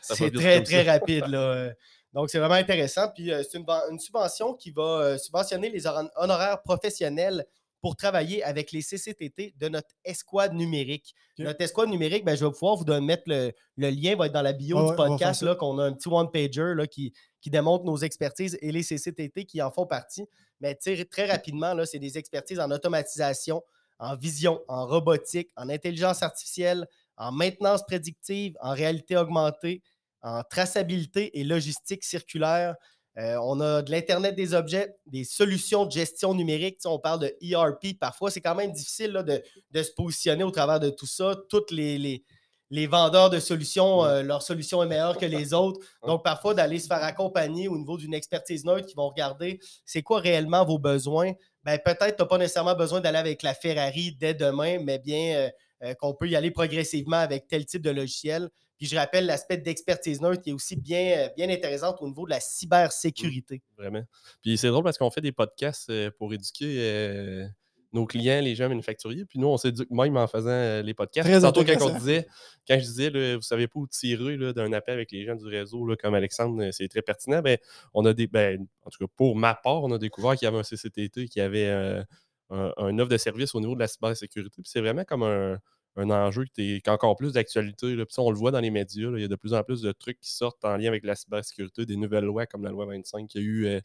C'est 0.01 0.31
très, 0.31 0.63
très 0.63 0.83
rapide. 0.83 1.27
Là. 1.27 1.71
Donc, 2.13 2.29
c'est 2.29 2.39
vraiment 2.39 2.55
intéressant. 2.55 3.09
Puis, 3.13 3.31
c'est 3.49 3.57
une, 3.57 3.65
une, 3.91 3.99
subvention 3.99 4.53
qui 4.53 4.71
va 4.71 5.17
subventionner 5.17 5.69
les 5.69 5.85
honoraires 6.15 6.61
professionnels 6.63 7.45
pour 7.85 7.95
travailler 7.95 8.43
avec 8.43 8.71
les 8.71 8.81
CCTT 8.81 9.53
de 9.59 9.69
notre 9.69 9.89
escouade 10.03 10.55
numérique. 10.55 11.13
Notre 11.37 11.61
escouade 11.61 11.89
numérique, 11.89 12.25
ben, 12.25 12.35
je 12.35 12.43
vais 12.43 12.51
pouvoir 12.51 12.77
vous 12.77 12.85
mettre 12.99 13.25
le, 13.27 13.53
lien, 13.77 14.15
va 14.15 14.25
être 14.25 14.31
dans 14.31 14.41
la 14.41 14.53
bio 14.53 14.89
du 14.89 14.95
podcast, 14.95 15.43
là, 15.43 15.53
qu'on 15.53 15.77
a 15.77 15.83
un 15.83 15.93
petit 15.93 16.09
one-pager 16.09 16.73
là, 16.73 16.87
qui, 16.87 17.13
qui 17.41 17.51
démontre 17.51 17.85
nos 17.85 17.97
expertises 17.97 18.57
et 18.59 18.71
les 18.71 18.81
CCTT 18.81 19.45
qui 19.45 19.61
en 19.61 19.69
font 19.69 19.85
partie. 19.85 20.25
Mais 20.61 20.73
très 20.73 21.27
rapidement, 21.27 21.75
c'est 21.85 21.99
des 21.99 22.17
expertises 22.17 22.59
en 22.59 22.71
automatisation, 22.71 23.61
en 23.99 24.15
vision, 24.15 24.63
en 24.67 24.87
robotique, 24.87 25.51
en 25.55 25.69
intelligence 25.69 26.23
artificielle, 26.23 26.87
en 27.17 27.31
maintenance 27.31 27.83
prédictive, 27.85 28.57
en 28.61 28.73
réalité 28.73 29.15
augmentée, 29.15 29.83
en 30.23 30.41
traçabilité 30.41 31.39
et 31.39 31.43
logistique 31.43 32.03
circulaire. 32.03 32.73
Euh, 33.17 33.37
on 33.41 33.61
a 33.61 33.81
de 33.81 33.91
l'Internet 33.91 34.35
des 34.35 34.53
objets, 34.53 34.95
des 35.05 35.23
solutions 35.23 35.85
de 35.85 35.91
gestion 35.91 36.33
numérique. 36.33 36.79
on 36.85 36.99
parle 36.99 37.21
de 37.21 37.35
ERP. 37.41 37.97
Parfois, 37.99 38.29
c'est 38.29 38.41
quand 38.41 38.55
même 38.55 38.71
difficile 38.71 39.23
de, 39.25 39.81
se 39.81 39.91
positionner 39.95 40.43
au 40.43 40.51
travers 40.51 40.79
de 40.79 40.89
tout 40.89 41.05
ça. 41.05 41.35
Tous 41.49 41.71
les, 41.71 42.23
les, 42.69 42.87
vendeurs 42.87 43.29
de 43.29 43.39
solutions, 43.39 44.03
euh, 44.03 44.21
leur 44.21 44.41
solution 44.41 44.83
est 44.83 44.87
meilleure 44.87 45.17
que 45.17 45.25
les 45.25 45.53
autres. 45.53 45.79
Donc, 46.05 46.23
parfois, 46.25 46.53
d'aller 46.53 46.79
se 46.79 46.87
faire 46.87 47.03
accompagner 47.03 47.69
au 47.69 47.77
niveau 47.77 47.97
d'une 47.97 48.13
expertise 48.13 48.65
neutre 48.65 48.85
qui 48.85 48.95
vont 48.95 49.07
regarder 49.07 49.59
c'est 49.85 50.01
quoi 50.01 50.19
réellement 50.19 50.65
vos 50.65 50.77
besoins. 50.77 51.31
Ben, 51.63 51.79
peut-être 51.83 52.17
tu 52.17 52.21
n'as 52.21 52.27
pas 52.27 52.37
nécessairement 52.37 52.75
besoin 52.75 52.99
d'aller 52.99 53.17
avec 53.17 53.43
la 53.43 53.53
Ferrari 53.53 54.15
dès 54.19 54.33
demain, 54.33 54.79
mais 54.83 54.99
bien 54.99 55.49
euh, 55.83 55.93
qu'on 55.95 56.13
peut 56.13 56.27
y 56.27 56.35
aller 56.35 56.51
progressivement 56.51 57.17
avec 57.17 57.47
tel 57.47 57.65
type 57.65 57.81
de 57.81 57.91
logiciel. 57.91 58.49
Puis 58.77 58.87
je 58.87 58.95
rappelle 58.95 59.25
l'aspect 59.25 59.57
d'expertise 59.57 60.21
neutre 60.21 60.41
qui 60.41 60.49
est 60.49 60.53
aussi 60.53 60.75
bien, 60.75 61.17
euh, 61.17 61.29
bien 61.35 61.49
intéressante 61.49 61.97
au 62.01 62.07
niveau 62.07 62.25
de 62.25 62.31
la 62.31 62.39
cybersécurité. 62.39 63.61
vraiment. 63.77 64.03
Puis 64.41 64.57
c'est 64.57 64.67
drôle 64.67 64.83
parce 64.83 64.97
qu'on 64.97 65.09
fait 65.09 65.21
des 65.21 65.31
podcasts 65.31 65.89
euh, 65.89 66.11
pour 66.17 66.33
éduquer 66.33 66.77
euh, 66.79 67.47
nos 67.93 68.05
clients, 68.05 68.41
les 68.41 68.55
gens 68.55 68.67
manufacturiers. 68.67 69.25
Puis 69.25 69.39
nous, 69.39 69.47
on 69.47 69.57
s'éduque 69.57 69.89
même 69.91 70.17
en 70.17 70.27
faisant 70.27 70.81
les 70.81 70.93
podcasts. 70.93 71.29
Très 71.29 71.39
Tantôt, 71.39 71.63
quand, 71.63 71.81
on 71.81 71.97
disait, 71.97 72.27
quand 72.67 72.77
je 72.77 72.85
disais, 72.85 73.09
là, 73.09 73.35
vous 73.35 73.41
savez 73.41 73.67
pas 73.67 73.79
où 73.79 73.87
tirer 73.87 74.37
d'un 74.53 74.73
appel 74.73 74.95
avec 74.95 75.11
les 75.11 75.25
gens 75.25 75.35
du 75.35 75.45
réseau, 75.45 75.85
là, 75.85 75.95
comme 75.95 76.13
Alexandre, 76.13 76.69
c'est 76.71 76.89
très 76.89 77.01
pertinent. 77.01 77.41
Ben, 77.41 77.57
on 77.93 78.05
a 78.05 78.13
des, 78.13 78.27
ben, 78.27 78.67
en 78.83 78.89
tout 78.89 79.05
cas, 79.05 79.11
pour 79.15 79.37
ma 79.37 79.55
part, 79.55 79.83
on 79.83 79.91
a 79.93 79.97
découvert 79.97 80.35
qu'il 80.35 80.45
y 80.45 80.47
avait 80.47 80.57
un 80.57 80.63
CCTT 80.63 81.29
qui 81.29 81.39
avait 81.39 81.69
un, 81.69 82.05
un, 82.49 82.99
offre 82.99 83.09
de 83.09 83.17
service 83.17 83.55
au 83.55 83.61
niveau 83.61 83.75
de 83.75 83.79
la 83.79 83.87
cybersécurité. 83.87 84.61
Puis 84.61 84.69
c'est 84.71 84.81
vraiment 84.81 85.05
comme 85.05 85.23
un 85.23 85.57
un 85.97 86.09
enjeu 86.09 86.45
qui 86.45 86.75
est 86.75 86.87
encore 86.87 87.15
plus 87.15 87.33
d'actualité. 87.33 87.95
On 88.17 88.31
le 88.31 88.37
voit 88.37 88.51
dans 88.51 88.59
les 88.59 88.71
médias, 88.71 89.09
il 89.15 89.21
y 89.21 89.23
a 89.23 89.27
de 89.27 89.35
plus 89.35 89.53
en 89.53 89.63
plus 89.63 89.81
de 89.81 89.91
trucs 89.91 90.19
qui 90.19 90.31
sortent 90.31 90.63
en 90.65 90.75
lien 90.75 90.87
avec 90.87 91.05
la 91.05 91.15
cybersécurité, 91.15 91.85
des 91.85 91.95
nouvelles 91.95 92.25
lois 92.25 92.45
comme 92.45 92.63
la 92.63 92.71
loi 92.71 92.85
25 92.85 93.27
qu'il 93.27 93.41
y 93.41 93.43
a 93.43 93.47
eu 93.47 93.65
euh, 93.67 93.79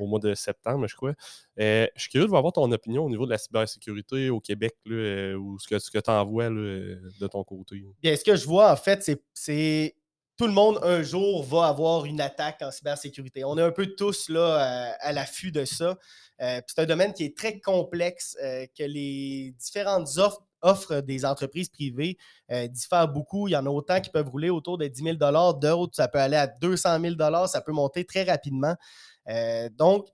au 0.00 0.06
mois 0.06 0.20
de 0.20 0.34
septembre, 0.34 0.86
je 0.86 0.94
crois. 0.94 1.14
Euh, 1.58 1.86
je 1.96 2.02
suis 2.02 2.10
curieux 2.10 2.26
de 2.26 2.30
voir 2.30 2.50
ton 2.52 2.70
opinion 2.70 3.04
au 3.04 3.10
niveau 3.10 3.26
de 3.26 3.30
la 3.30 3.38
cybersécurité 3.38 4.30
au 4.30 4.40
Québec, 4.40 4.76
euh, 4.88 5.34
ou 5.34 5.58
ce 5.58 5.66
que, 5.66 5.78
ce 5.78 5.90
que 5.90 5.98
tu 5.98 6.10
envoies 6.10 6.48
de 6.48 7.26
ton 7.30 7.42
côté. 7.44 7.84
Bien, 8.02 8.16
ce 8.16 8.24
que 8.24 8.36
je 8.36 8.46
vois, 8.46 8.70
en 8.70 8.76
fait, 8.76 9.10
c'est 9.34 9.96
tout 10.36 10.46
le 10.46 10.52
monde 10.52 10.78
un 10.82 11.02
jour 11.02 11.42
va 11.42 11.66
avoir 11.68 12.04
une 12.04 12.20
attaque 12.20 12.60
en 12.60 12.70
cybersécurité. 12.70 13.42
On 13.44 13.56
est 13.56 13.62
un 13.62 13.72
peu 13.72 13.86
tous 13.86 14.28
là 14.28 14.94
à, 15.00 15.12
l'affût 15.12 15.50
de 15.50 15.64
ça. 15.64 15.96
c'est 16.38 16.78
un 16.78 16.84
domaine 16.84 17.14
qui 17.14 17.24
est 17.24 17.36
très 17.36 17.58
complexe, 17.58 18.36
que 18.40 18.84
les 18.84 19.54
différentes 19.58 20.18
offres 20.18 20.42
offre 20.66 21.00
des 21.00 21.24
entreprises 21.24 21.68
privées 21.68 22.18
euh, 22.50 22.68
diffèrent 22.68 23.08
beaucoup. 23.08 23.48
Il 23.48 23.52
y 23.52 23.56
en 23.56 23.66
a 23.66 23.70
autant 23.70 24.00
qui 24.00 24.10
peuvent 24.10 24.28
rouler 24.28 24.50
autour 24.50 24.78
de 24.78 24.86
10 24.86 25.16
000 25.18 25.54
d'autres, 25.54 25.94
ça 25.94 26.08
peut 26.08 26.18
aller 26.18 26.36
à 26.36 26.46
200 26.46 27.00
000 27.00 27.14
ça 27.46 27.60
peut 27.60 27.72
monter 27.72 28.04
très 28.04 28.24
rapidement. 28.24 28.74
Euh, 29.28 29.68
donc, 29.70 30.08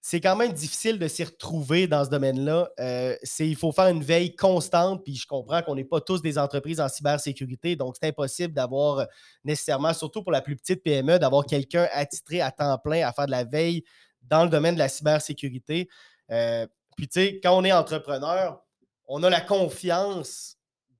c'est 0.00 0.20
quand 0.20 0.36
même 0.36 0.52
difficile 0.52 0.98
de 0.98 1.08
s'y 1.08 1.24
retrouver 1.24 1.86
dans 1.86 2.04
ce 2.04 2.10
domaine-là. 2.10 2.70
Euh, 2.78 3.16
il 3.40 3.56
faut 3.56 3.72
faire 3.72 3.88
une 3.88 4.02
veille 4.02 4.36
constante, 4.36 5.02
puis 5.04 5.16
je 5.16 5.26
comprends 5.26 5.60
qu'on 5.62 5.74
n'est 5.74 5.84
pas 5.84 6.00
tous 6.00 6.22
des 6.22 6.38
entreprises 6.38 6.80
en 6.80 6.88
cybersécurité, 6.88 7.74
donc 7.74 7.96
c'est 8.00 8.08
impossible 8.08 8.54
d'avoir 8.54 9.06
nécessairement, 9.44 9.92
surtout 9.92 10.22
pour 10.22 10.32
la 10.32 10.40
plus 10.40 10.56
petite 10.56 10.82
PME, 10.84 11.18
d'avoir 11.18 11.44
quelqu'un 11.46 11.88
attitré 11.92 12.40
à 12.40 12.52
temps 12.52 12.78
plein 12.78 13.06
à 13.06 13.12
faire 13.12 13.26
de 13.26 13.32
la 13.32 13.44
veille 13.44 13.82
dans 14.22 14.44
le 14.44 14.50
domaine 14.50 14.74
de 14.74 14.78
la 14.78 14.88
cybersécurité. 14.88 15.88
puis, 16.28 17.08
tu 17.08 17.20
sais, 17.20 17.40
quand 17.42 17.58
on 17.58 17.64
est 17.64 17.72
entrepreneur, 17.72 18.62
on 19.08 19.22
a 19.22 19.30
la 19.30 19.40
confiance 19.40 20.54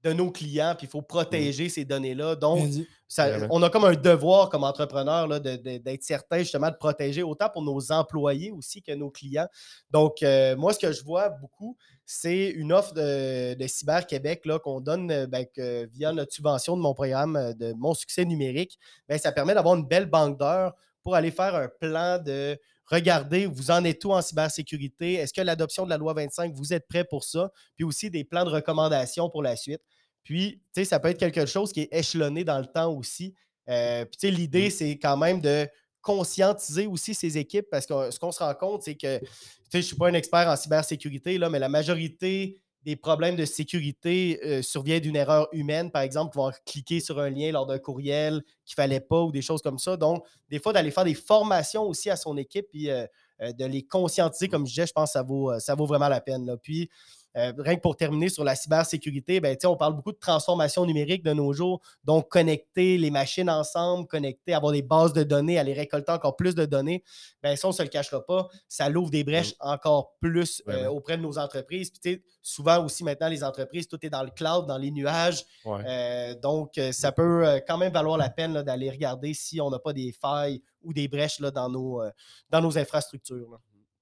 de 0.05 0.13
nos 0.13 0.31
clients, 0.31 0.75
puis 0.79 0.87
il 0.87 0.91
faut 0.91 1.03
protéger 1.03 1.69
ces 1.69 1.85
données-là. 1.85 2.37
Donc, 2.37 2.61
ça- 3.09 3.27
on 3.51 3.63
a 3.65 3.69
comme 3.71 3.85
un 3.85 3.95
devoir 3.95 4.49
comme 4.49 4.63
entrepreneur 4.63 5.27
là, 5.27 5.41
de- 5.41 5.57
de- 5.57 5.79
d'être 5.79 6.05
certain 6.05 6.39
justement 6.39 6.71
de 6.71 6.77
protéger 6.77 7.23
autant 7.25 7.49
pour 7.49 7.63
nos 7.63 7.91
employés 7.91 8.53
aussi 8.53 8.81
que 8.81 8.93
nos 8.93 9.11
clients. 9.11 9.49
Donc, 9.91 10.23
euh, 10.23 10.55
moi, 10.57 10.73
ce 10.73 10.79
que 10.79 10.93
je 10.93 11.03
vois 11.03 11.31
beaucoup, 11.31 11.77
c'est 12.07 12.49
une 12.51 12.73
offre 12.73 12.95
de, 12.95 13.55
de 13.55 13.67
Cyber 13.67 14.07
Québec 14.07 14.47
là, 14.47 14.61
qu'on 14.61 14.81
donne 14.81 15.11
euh, 15.11 15.27
ben, 15.27 15.45
que 15.53 15.87
via 15.93 16.13
notre 16.13 16.33
subvention 16.33 16.77
de 16.77 16.83
mon 16.83 16.95
programme 16.95 17.35
euh, 17.37 17.53
de 17.53 17.73
Mon 17.73 17.93
Succès 17.93 18.25
numérique. 18.25 18.79
Ben, 19.09 19.19
ça 19.19 19.33
permet 19.33 19.55
d'avoir 19.55 19.75
une 19.75 19.87
belle 19.87 20.07
banque 20.07 20.39
d'heures 20.39 20.75
pour 21.03 21.17
aller 21.17 21.33
faire 21.33 21.57
un 21.57 21.69
plan 21.69 22.19
de 22.19 22.57
regarder, 22.91 23.47
vous 23.47 23.71
en 23.71 23.85
êtes 23.85 24.05
où 24.05 24.13
en 24.13 24.23
cybersécurité? 24.23 25.15
Est-ce 25.15 25.33
que 25.33 25.41
l'adoption 25.41 25.85
de 25.85 25.91
la 25.91 25.97
loi 25.97 26.15
25, 26.15 26.53
vous 26.55 26.73
êtes 26.73 26.87
prêt 26.89 27.05
pour 27.05 27.25
ça? 27.25 27.51
Puis 27.77 27.85
aussi 27.85 28.11
des 28.11 28.25
plans 28.25 28.45
de 28.45 28.51
recommandation 28.51 29.31
pour 29.31 29.43
la 29.43 29.57
suite. 29.57 29.83
Puis, 30.25 30.61
tu 30.75 30.81
sais, 30.81 30.85
ça 30.85 31.01
peut 31.01 31.09
être 31.09 31.19
quelque 31.19 31.47
chose 31.47 31.73
qui 31.73 31.81
est 31.81 31.89
échelonné 31.93 32.45
dans 32.45 32.59
le 32.59 32.67
temps 32.67 32.93
aussi. 32.93 33.35
Euh, 33.69 34.05
puis, 34.05 34.17
tu 34.17 34.29
sais, 34.29 34.31
l'idée, 34.31 34.71
c'est 34.71 34.99
quand 34.99 35.17
même 35.17 35.41
de 35.41 35.69
conscientiser 36.01 36.87
aussi 36.87 37.15
ces 37.15 37.39
équipes 37.39 37.67
parce 37.71 37.87
que 37.87 38.11
ce 38.11 38.19
qu'on 38.19 38.33
se 38.33 38.39
rend 38.39 38.55
compte, 38.55 38.83
c'est 38.83 38.95
que, 38.95 39.19
tu 39.19 39.27
sais, 39.27 39.31
je 39.73 39.79
ne 39.79 39.83
suis 39.83 39.97
pas 39.97 40.09
un 40.09 40.15
expert 40.15 40.49
en 40.49 40.57
cybersécurité, 40.57 41.39
là, 41.39 41.51
mais 41.51 41.59
la 41.59 41.69
majorité 41.69 42.61
des 42.83 42.97
problèmes 42.97 43.37
de 43.37 43.45
sécurité 43.45 44.41
euh, 44.45 44.63
survient 44.63 45.01
d'une 45.01 45.17
erreur 45.17 45.49
humaine, 45.53 45.91
par 45.91 46.03
exemple, 46.03 46.37
vont 46.37 46.51
cliquer 46.65 47.01
sur 47.01 47.19
un 47.19 47.31
lien 47.31 47.51
lors 47.51 47.67
d'un 47.67 47.79
courriel 47.79 48.43
qu'il 48.65 48.75
ne 48.79 48.83
fallait 48.83 49.01
pas 49.01 49.23
ou 49.23 49.33
des 49.33 49.43
choses 49.43 49.63
comme 49.63 49.79
ça. 49.79 49.97
Donc, 49.97 50.25
des 50.49 50.59
fois, 50.59 50.73
d'aller 50.73 50.91
faire 50.91 51.05
des 51.05 51.15
formations 51.15 51.85
aussi 51.85 52.09
à 52.09 52.17
son 52.17 52.37
équipe 52.37 52.67
puis 52.71 52.91
euh, 52.91 53.07
euh, 53.43 53.53
de 53.53 53.65
les 53.65 53.83
conscientiser, 53.83 54.49
comme 54.49 54.67
je 54.67 54.73
disais, 54.73 54.87
je 54.87 54.93
pense 54.93 55.11
que 55.11 55.13
ça 55.13 55.23
vaut, 55.23 55.59
ça 55.59 55.75
vaut 55.75 55.87
vraiment 55.87 56.09
la 56.09 56.21
peine. 56.21 56.57
Puis, 56.63 56.89
euh, 57.37 57.53
rien 57.59 57.77
que 57.77 57.81
pour 57.81 57.97
terminer 57.97 58.29
sur 58.29 58.45
la 58.45 58.57
cybersécurité, 58.57 59.41
ben, 59.41 59.57
on 59.65 59.77
parle 59.77 59.95
beaucoup 59.95 60.13
de 60.13 60.19
transformation 60.19 60.87
numérique 60.87 61.23
de 61.23 61.33
nos 61.33 61.53
jours. 61.53 61.81
Donc, 62.05 62.29
connecter 62.29 62.99
les 62.99 63.11
machines 63.11 63.51
ensemble, 63.51 64.07
connecter, 64.07 64.55
avoir 64.55 64.73
des 64.73 64.83
bases 64.83 65.13
de 65.13 65.23
données, 65.23 65.59
aller 65.59 65.75
récolter 65.75 66.13
encore 66.13 66.37
plus 66.37 66.55
de 66.55 66.65
données, 66.65 67.05
ben, 67.43 67.57
ça, 67.57 67.69
on 67.69 67.71
ne 67.71 67.77
se 67.77 67.83
le 67.83 67.89
cachera 67.89 68.25
pas. 68.25 68.49
Ça 68.67 68.89
l'ouvre 68.89 69.11
des 69.11 69.25
brèches 69.25 69.55
encore 69.61 70.17
plus 70.21 70.63
euh, 70.69 70.87
auprès 70.89 71.17
de 71.17 71.23
nos 71.23 71.39
entreprises. 71.39 71.91
Puis, 71.91 72.23
souvent 72.43 72.85
aussi 72.85 73.05
maintenant, 73.05 73.29
les 73.29 73.45
entreprises, 73.45 73.89
tout 73.89 74.05
est 74.05 74.11
dans 74.11 74.23
le 74.23 74.31
cloud, 74.31 74.67
dans 74.67 74.79
les 74.79 74.91
nuages. 74.91 75.45
Ouais. 75.65 75.83
Euh, 75.87 76.35
donc, 76.35 76.81
ça 76.93 77.13
peut 77.13 77.61
quand 77.67 77.79
même 77.79 77.93
valoir 77.93 78.17
la 78.17 78.31
peine 78.31 78.63
d'aller 78.63 78.91
regarder 78.91 79.35
si 79.35 79.61
on 79.61 79.71
n'a 79.71 79.79
pas 79.79 79.93
des 79.93 80.13
failles 80.13 80.63
ou 80.83 80.93
des 80.93 81.09
brèches 81.09 81.41
là, 81.41 81.51
dans, 81.51 81.69
nos, 81.69 82.03
dans 82.51 82.61
nos 82.61 82.79
infrastructures. 82.79 83.51
là. 83.51 83.59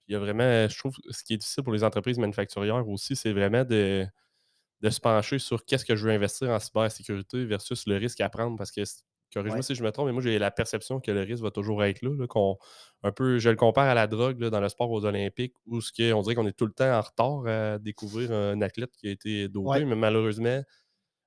Il 0.08 0.12
y 0.14 0.16
a 0.16 0.18
vraiment, 0.20 0.68
je 0.68 0.78
trouve, 0.78 0.94
ce 1.10 1.24
qui 1.24 1.34
est 1.34 1.36
difficile 1.38 1.64
pour 1.64 1.72
les 1.72 1.84
entreprises 1.84 2.18
manufacturières 2.18 2.88
aussi, 2.88 3.16
c'est 3.16 3.32
vraiment 3.32 3.64
de, 3.64 4.06
de 4.82 4.90
se 4.90 5.00
pencher 5.00 5.38
sur 5.38 5.64
qu'est-ce 5.64 5.84
que 5.84 5.96
je 5.96 6.06
veux 6.06 6.12
investir 6.14 6.50
en 6.50 6.58
cybersécurité 6.60 7.44
versus 7.46 7.86
le 7.86 7.96
risque 7.96 8.20
à 8.20 8.28
prendre. 8.28 8.56
Parce 8.58 8.70
que, 8.72 8.82
corrige-moi 9.34 9.62
Ouais. 9.62 9.62
si 9.62 9.74
je 9.74 9.82
me 9.82 9.90
trompe, 9.92 10.06
mais 10.06 10.12
moi, 10.12 10.22
j'ai 10.22 10.38
la 10.38 10.50
perception 10.50 11.00
que 11.00 11.10
le 11.10 11.22
risque 11.22 11.42
va 11.42 11.50
toujours 11.50 11.84
être 11.84 12.02
là. 12.02 12.10
là, 12.18 12.26
qu'on, 12.26 12.58
un 13.02 13.12
peu, 13.12 13.38
je 13.38 13.50
le 13.50 13.56
compare 13.56 13.86
à 13.88 13.94
la 13.94 14.06
drogue 14.06 14.40
là, 14.40 14.50
dans 14.50 14.60
le 14.60 14.68
sport 14.68 14.90
aux 14.90 15.04
Olympiques, 15.04 15.54
où 15.66 15.80
ce 15.80 16.12
on 16.12 16.22
dirait 16.22 16.34
qu'on 16.36 16.46
est 16.46 16.56
tout 16.56 16.66
le 16.66 16.72
temps 16.72 16.92
en 16.96 17.00
retard 17.02 17.46
à 17.46 17.78
découvrir 17.78 18.32
un 18.32 18.60
athlète 18.62 18.92
qui 18.98 19.08
a 19.08 19.10
été 19.12 19.48
dopé, 19.48 19.68
Ouais. 19.68 19.84
mais 19.84 19.96
malheureusement, 19.96 20.62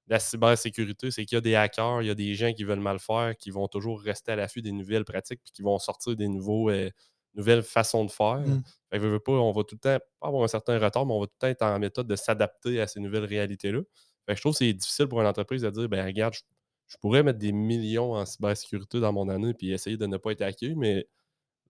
la 0.08 0.20
cybersécurité, 0.20 1.12
c'est 1.12 1.26
qu'il 1.26 1.36
y 1.36 1.40
a 1.40 1.42
des 1.42 1.56
hackers, 1.56 2.02
il 2.02 2.08
y 2.08 2.12
a 2.12 2.16
des 2.16 2.34
gens 2.36 2.52
qui 2.54 2.64
veulent 2.64 2.80
mal 2.80 3.00
faire, 3.00 3.36
qui 3.38 3.52
vont 3.52 3.68
toujours 3.68 4.02
rester 4.02 4.32
à 4.34 4.36
l'affût 4.38 4.62
des 4.64 4.72
nouvelles 4.72 5.06
pratiques, 5.06 5.42
puis 5.44 5.52
qui 5.54 5.62
vont 5.62 5.78
sortir 5.80 6.16
des 6.16 6.28
nouveaux, 6.28 6.70
euh, 6.72 6.90
nouvelles 7.36 7.64
façons 7.64 8.06
de 8.06 8.12
faire. 8.12 8.40
Mm. 8.40 8.62
Fait 8.92 8.98
que, 8.98 9.04
veux, 9.04 9.12
veux 9.12 9.20
pas, 9.20 9.32
on 9.34 9.52
va 9.52 9.64
tout 9.64 9.76
le 9.76 9.80
temps 9.80 9.98
pas 10.20 10.28
avoir 10.28 10.44
un 10.44 10.48
certain 10.48 10.78
retard, 10.80 11.06
mais 11.06 11.14
on 11.14 11.20
va 11.20 11.28
tout 11.28 11.34
le 11.36 11.40
temps 11.40 11.48
être 11.48 11.62
en 11.64 11.80
méthode 11.80 12.08
de 12.08 12.16
s'adapter 12.16 12.82
à 12.82 12.88
ces 12.88 13.00
nouvelles 13.00 13.26
réalités-là. 13.26 13.80
Fait 14.26 14.34
que 14.34 14.38
je 14.38 14.42
trouve 14.42 14.54
que 14.54 14.58
c'est 14.60 14.74
difficile 14.74 15.08
pour 15.08 15.22
une 15.22 15.28
entreprise 15.28 15.62
de 15.62 15.70
dire 15.70 15.88
ben 15.90 16.04
regarde, 16.06 16.34
je, 16.34 16.42
je 16.88 16.98
pourrais 16.98 17.22
mettre 17.24 17.40
des 17.40 17.52
millions 17.52 18.14
en 18.14 18.26
cybersécurité 18.26 19.00
dans 19.00 19.14
mon 19.14 19.30
année 19.30 19.54
puis 19.54 19.72
essayer 19.72 19.96
de 19.98 20.06
ne 20.08 20.18
pas 20.18 20.32
être 20.32 20.42
hacké, 20.42 20.74
mais 20.76 21.08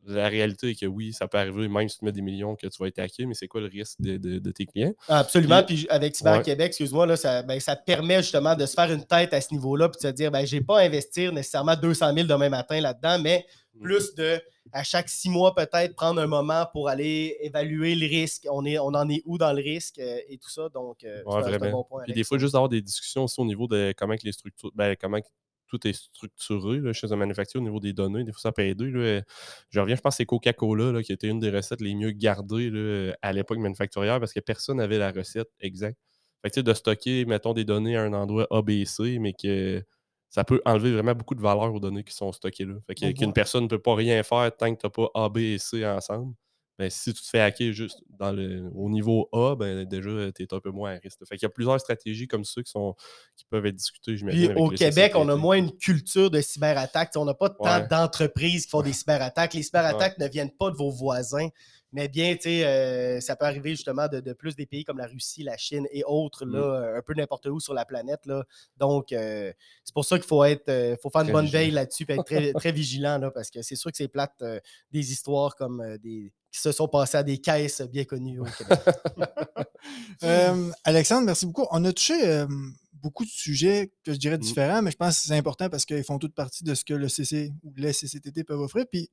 la 0.05 0.29
réalité 0.29 0.69
est 0.69 0.79
que 0.79 0.85
oui, 0.85 1.11
ça 1.11 1.27
peut 1.27 1.37
arriver, 1.37 1.67
même 1.67 1.89
si 1.89 1.99
tu 1.99 2.05
mets 2.05 2.13
des 2.13 2.21
millions, 2.21 2.55
que 2.55 2.67
tu 2.67 2.81
vas 2.81 2.87
être 2.87 2.99
hacké, 2.99 3.25
mais 3.25 3.33
c'est 3.33 3.49
quoi 3.49 3.59
le 3.59 3.67
risque 3.67 3.99
de, 3.99 4.15
de- 4.15 4.39
de 4.39 4.51
tes 4.51 4.65
clients? 4.65 4.93
Absolument. 5.09 5.61
Puis- 5.61 5.75
Puis 5.75 5.87
avec 5.89 6.15
Cyber 6.15 6.37
Ouais. 6.37 6.41
Québec, 6.43 6.67
excuse-moi, 6.67 7.05
là, 7.05 7.17
ça, 7.17 7.43
ben, 7.43 7.59
ça 7.59 7.75
permet 7.75 8.21
justement 8.21 8.55
de 8.55 8.65
se 8.65 8.73
faire 8.75 8.89
une 8.93 9.03
tête 9.03 9.33
à 9.33 9.41
ce 9.41 9.53
niveau-là, 9.53 9.89
puis 9.89 9.97
de 10.01 10.07
se 10.07 10.13
dire, 10.13 10.31
ben, 10.31 10.45
je 10.45 10.55
n'ai 10.55 10.61
pas 10.61 10.79
à 10.79 10.83
investir 10.83 11.33
nécessairement 11.33 11.75
200 11.75 12.13
000 12.13 12.27
demain 12.27 12.47
matin 12.49 12.79
là-dedans, 12.79 13.19
mais. 13.21 13.45
Plus 13.81 14.15
de, 14.15 14.41
à 14.71 14.83
chaque 14.83 15.09
six 15.09 15.29
mois 15.29 15.55
peut-être, 15.55 15.95
prendre 15.95 16.21
un 16.21 16.27
moment 16.27 16.65
pour 16.71 16.89
aller 16.89 17.37
évaluer 17.41 17.95
le 17.95 18.05
risque. 18.07 18.47
On, 18.51 18.65
est, 18.65 18.77
on 18.79 18.87
en 18.87 19.09
est 19.09 19.21
où 19.25 19.37
dans 19.37 19.53
le 19.53 19.61
risque 19.61 19.99
euh, 19.99 20.19
et 20.27 20.37
tout 20.37 20.49
ça. 20.49 20.69
Donc, 20.69 21.03
euh, 21.03 21.23
Ouais, 21.25 21.41
c'est 21.43 21.53
un- 21.63 21.71
bon 21.71 21.83
point. 21.83 22.03
Puis 22.03 22.13
des 22.13 22.23
fois, 22.23 22.37
juste 22.37 22.53
d'avoir 22.53 22.69
des 22.69 22.81
discussions 22.81 23.23
aussi 23.23 23.39
au 23.39 23.45
niveau 23.45 23.67
de 23.67 23.93
comment 23.97 24.15
que 24.15 24.25
les 24.25 24.31
structures, 24.31 24.71
ben, 24.75 24.95
comment 24.99 25.19
que 25.21 25.27
tout 25.67 25.87
est 25.87 25.93
structuré 25.93 26.79
là, 26.79 26.93
chez 26.93 27.11
un 27.11 27.15
manufacturier 27.15 27.61
au 27.61 27.67
niveau 27.69 27.79
des 27.79 27.93
données. 27.93 28.23
Des 28.23 28.31
fois, 28.31 28.41
ça 28.41 28.51
peut 28.51 28.63
aider. 28.63 28.89
là. 28.89 29.21
Je 29.69 29.79
reviens, 29.79 29.95
je 29.95 30.01
pense 30.01 30.13
que 30.15 30.17
c'est 30.17 30.25
Coca-Cola 30.25 31.03
qui 31.03 31.11
était 31.13 31.27
une 31.27 31.39
des 31.39 31.51
recettes 31.51 31.81
les 31.81 31.93
mieux 31.93 32.09
gardées 32.09 32.71
là, 32.71 33.13
à 33.21 33.31
l'époque 33.33 33.59
manufacturière 33.59 34.19
parce 34.19 34.33
que 34.33 34.39
personne 34.39 34.77
n'avait 34.77 34.97
la 34.97 35.11
recette 35.11 35.49
exacte. 35.59 35.99
Fait 36.41 36.49
que, 36.49 36.53
tu 36.55 36.59
sais, 36.61 36.63
de 36.63 36.73
stocker, 36.73 37.25
mettons, 37.25 37.53
des 37.53 37.65
données 37.65 37.97
à 37.97 38.01
un 38.01 38.13
endroit 38.13 38.47
ABC, 38.49 39.19
mais 39.19 39.33
que 39.33 39.83
ça 40.29 40.43
peut 40.43 40.61
enlever 40.65 40.93
vraiment 40.93 41.15
beaucoup 41.15 41.35
de 41.35 41.41
valeur 41.41 41.73
aux 41.73 41.79
données 41.79 42.03
qui 42.03 42.13
sont 42.13 42.31
stockées 42.31 42.65
là. 42.65 42.75
Fait 42.87 42.95
Bon 42.99 43.13
qu'une 43.13 43.33
personne 43.33 43.63
ne 43.63 43.69
peut 43.69 43.81
pas 43.81 43.95
rien 43.95 44.21
faire 44.23 44.55
tant 44.55 44.73
que 44.73 44.79
tu 44.79 44.85
n'as 44.85 44.91
pas 44.91 45.09
A, 45.15 45.29
B 45.29 45.37
et 45.37 45.57
C 45.57 45.85
ensemble. 45.85 46.33
Ben, 46.79 46.89
si 46.89 47.13
tu 47.13 47.21
te 47.21 47.27
fais 47.27 47.41
hacker 47.41 47.73
juste 47.73 48.01
dans 48.07 48.31
le, 48.31 48.71
au 48.73 48.89
niveau 48.89 49.27
A, 49.33 49.53
ben, 49.55 49.83
déjà, 49.83 50.31
tu 50.31 50.43
es 50.43 50.53
un 50.53 50.61
peu 50.61 50.71
moins 50.71 50.95
à 50.95 50.99
risque. 50.99 51.19
Fait 51.27 51.35
qu'il 51.35 51.45
y 51.45 51.45
a 51.45 51.49
plusieurs 51.49 51.77
stratégies 51.77 52.25
comme 52.25 52.45
ça 52.45 52.63
qui, 52.63 52.71
sont, 52.71 52.95
qui 53.35 53.43
peuvent 53.49 53.65
être 53.65 53.75
discutées. 53.75 54.15
Puis 54.15 54.45
avec 54.45 54.57
au 54.57 54.69
Québec, 54.69 55.11
on 55.15 55.27
a 55.27 55.35
moins 55.35 55.57
une 55.57 55.75
culture 55.75 56.31
de 56.31 56.39
cyberattaque. 56.39 57.11
On 57.17 57.25
n'a 57.25 57.33
pas 57.33 57.49
tant 57.49 57.85
d'entreprises 57.85 58.63
qui 58.63 58.69
font 58.69 58.81
des 58.81 58.93
cyberattaques. 58.93 59.55
Les 59.55 59.63
cyberattaques 59.63 60.17
ne 60.19 60.27
viennent 60.29 60.55
pas 60.57 60.71
de 60.71 60.77
vos 60.77 60.89
voisins, 60.89 61.49
mais 61.91 62.07
bien, 62.07 62.35
tu 62.35 62.43
sais, 62.43 62.65
euh, 62.65 63.19
ça 63.19 63.35
peut 63.35 63.45
arriver 63.45 63.71
justement 63.71 64.07
de, 64.07 64.19
de 64.19 64.33
plus 64.33 64.55
des 64.55 64.65
pays 64.65 64.83
comme 64.83 64.97
la 64.97 65.07
Russie, 65.07 65.43
la 65.43 65.57
Chine 65.57 65.87
et 65.91 66.03
autres, 66.05 66.45
Mm. 66.45 66.51
là, 66.53 66.59
euh, 66.59 66.97
un 66.97 67.01
peu 67.01 67.13
n'importe 67.13 67.45
où 67.47 67.59
sur 67.59 67.73
la 67.73 67.85
planète. 67.85 68.25
Là. 68.25 68.43
Donc, 68.77 69.11
euh, 69.11 69.51
c'est 69.83 69.93
pour 69.93 70.05
ça 70.05 70.17
qu'il 70.17 70.27
faut 70.27 70.43
être, 70.43 70.69
euh, 70.69 70.95
faut 71.01 71.09
faire 71.09 71.21
une 71.21 71.27
Très 71.27 71.33
bonne 71.33 71.45
vigilant. 71.45 71.61
veille 71.61 71.71
là-dessus 71.71 72.05
et 72.07 72.13
être 72.13 72.23
très, 72.25 72.53
très 72.53 72.71
vigilant, 72.71 73.17
là, 73.17 73.31
parce 73.31 73.49
que 73.49 73.61
c'est 73.61 73.75
sûr 73.75 73.91
que 73.91 73.97
c'est 73.97 74.07
plate 74.07 74.43
des 74.91 75.11
histoires 75.11 75.55
comme 75.55 75.97
des 75.97 76.31
qui 76.51 76.59
se 76.59 76.71
sont 76.71 76.87
passées 76.87 77.17
à 77.17 77.21
des 77.23 77.37
caisses 77.37 77.81
bien 77.81 78.05
connues 78.05 78.39
au 78.39 78.45
Québec. 78.45 78.79
Alexandre, 80.83 81.25
merci 81.25 81.45
beaucoup. 81.45 81.65
On 81.71 81.83
a 81.85 81.93
touché 81.93 82.45
beaucoup 82.93 83.23
de 83.23 83.29
sujets 83.29 83.91
que 84.03 84.11
je 84.13 84.17
dirais 84.17 84.37
Mm. 84.37 84.41
différents, 84.41 84.81
mais 84.81 84.91
je 84.91 84.97
pense 84.97 85.19
que 85.21 85.27
c'est 85.27 85.37
important 85.37 85.69
parce 85.69 85.85
qu'ils 85.85 86.03
font 86.03 86.17
toute 86.19 86.33
partie 86.35 86.63
de 86.63 86.73
ce 86.73 86.83
que 86.83 86.93
le 86.93 87.07
CC 87.07 87.51
ou 87.63 87.73
les 87.77 87.93
CCTT 87.93 88.43
peuvent 88.43 88.59
offrir. 88.59 88.85
Puis, 88.91 89.09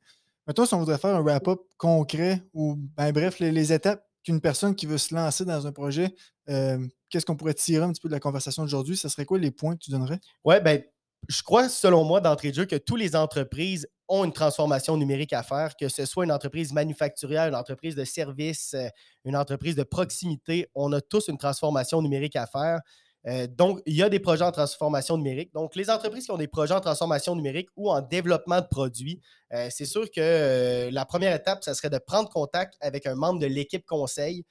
mettons, 0.46 0.66
si 0.66 0.74
on 0.74 0.78
voudrait 0.78 0.98
faire 0.98 1.14
un 1.16 1.22
wrap-up 1.22 1.60
concret 1.76 2.42
ou, 2.54 2.76
ben, 2.96 3.12
bref, 3.12 3.38
les, 3.38 3.52
les 3.52 3.72
étapes 3.72 4.04
qu'une 4.24 4.40
personne 4.40 4.74
qui 4.74 4.86
veut 4.86 4.98
se 4.98 5.14
lancer 5.14 5.44
dans 5.44 5.66
un 5.66 5.72
projet, 5.72 6.14
euh, 6.48 6.84
qu'est-ce 7.10 7.24
qu'on 7.24 7.36
pourrait 7.36 7.54
tirer 7.54 7.84
un 7.84 7.92
petit 7.92 8.00
peu 8.00 8.08
de 8.08 8.14
la 8.14 8.20
conversation 8.20 8.62
d'aujourd'hui? 8.62 8.96
Ce 8.96 9.08
serait 9.08 9.24
quoi 9.24 9.38
les 9.38 9.50
points 9.50 9.74
que 9.74 9.80
tu 9.84 9.90
donnerais? 9.90 10.18
Oui, 10.44 10.56
ben, 10.60 10.82
je 11.28 11.42
crois, 11.42 11.68
selon 11.68 12.04
moi, 12.04 12.20
d'entrée 12.20 12.50
de 12.50 12.56
jeu, 12.56 12.66
que 12.66 12.76
toutes 12.76 12.98
les 12.98 13.16
entreprises 13.16 13.88
ont 14.08 14.24
une 14.24 14.32
transformation 14.32 14.96
numérique 14.96 15.32
à 15.32 15.42
faire, 15.42 15.76
que 15.76 15.88
ce 15.88 16.04
soit 16.04 16.24
une 16.24 16.32
entreprise 16.32 16.72
manufacturière, 16.72 17.48
une 17.48 17.54
entreprise 17.54 17.96
de 17.96 18.04
service, 18.04 18.74
euh, 18.74 18.88
une 19.24 19.36
entreprise 19.36 19.74
de 19.74 19.82
proximité, 19.82 20.68
on 20.74 20.92
a 20.92 21.00
tous 21.00 21.28
une 21.28 21.38
transformation 21.38 22.02
numérique 22.02 22.36
à 22.36 22.46
faire. 22.46 22.80
Euh, 23.28 23.46
donc, 23.46 23.80
il 23.86 23.94
y 23.94 24.02
a 24.02 24.08
des 24.08 24.20
projets 24.20 24.44
en 24.44 24.52
transformation 24.52 25.16
numérique. 25.16 25.52
Donc, 25.52 25.74
les 25.74 25.90
entreprises 25.90 26.26
qui 26.26 26.30
ont 26.30 26.36
des 26.36 26.46
projets 26.46 26.74
en 26.74 26.80
transformation 26.80 27.34
numérique 27.34 27.68
ou 27.76 27.90
en 27.90 28.00
développement 28.00 28.60
de 28.60 28.66
produits, 28.66 29.20
euh, 29.52 29.68
c'est 29.70 29.84
sûr 29.84 30.10
que 30.10 30.20
euh, 30.20 30.90
la 30.92 31.04
première 31.04 31.34
étape, 31.34 31.64
ça 31.64 31.74
serait 31.74 31.90
de 31.90 31.98
prendre 31.98 32.28
contact 32.28 32.74
avec 32.80 33.06
un 33.06 33.16
membre 33.16 33.40
de 33.40 33.46
l'équipe 33.46 33.84
conseil. 33.84 34.44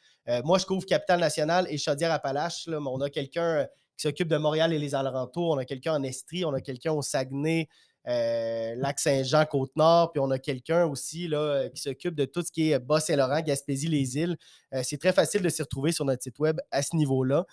Moi, 0.44 0.58
je 0.58 0.66
couvre 0.66 0.88
Capital 0.88 1.20
National 1.20 1.68
et 1.70 1.78
Chaudière-Appalaches. 1.78 2.68
On 2.68 3.00
a 3.02 3.12
quelqu'un 3.12 3.68
qui 3.96 4.08
s'occupe 4.08 4.28
de 4.28 4.38
Montréal 4.38 4.74
et 4.74 4.80
les 4.80 4.96
alentours. 4.96 5.52
On 5.52 5.58
a 5.60 5.66
quelqu'un 5.66 5.94
en 5.94 6.02
Estrie, 6.02 6.44
on 6.46 6.54
a 6.54 6.62
quelqu'un 6.62 6.94
au 6.94 7.04
Saguenay, 7.04 7.70
euh, 8.08 8.76
Lac-Saint-Jean, 8.76 9.46
Côte-Nord, 9.46 10.12
puis 10.12 10.20
on 10.20 10.30
a 10.30 10.38
quelqu'un 10.38 10.86
aussi 10.86 11.28
là, 11.28 11.40
euh, 11.40 11.70
qui 11.70 11.82
s'occupe 11.82 12.14
de 12.14 12.26
tout 12.26 12.44
ce 12.44 12.52
qui 12.52 12.72
est 12.72 12.80
Bas-Saint-Laurent, 12.80 13.42
Gaspésie, 13.42 13.88
les 13.88 14.18
îles. 14.18 14.38
Euh, 14.74 14.82
c'est 14.84 14.98
très 14.98 15.14
facile 15.14 15.42
de 15.42 15.50
s'y 15.50 15.62
retrouver 15.64 15.92
sur 15.92 16.06
notre 16.06 16.22
site 16.22 16.38
web 16.38 16.60
à 16.72 16.82
ce 16.82 16.96
niveau-là. 16.96 17.46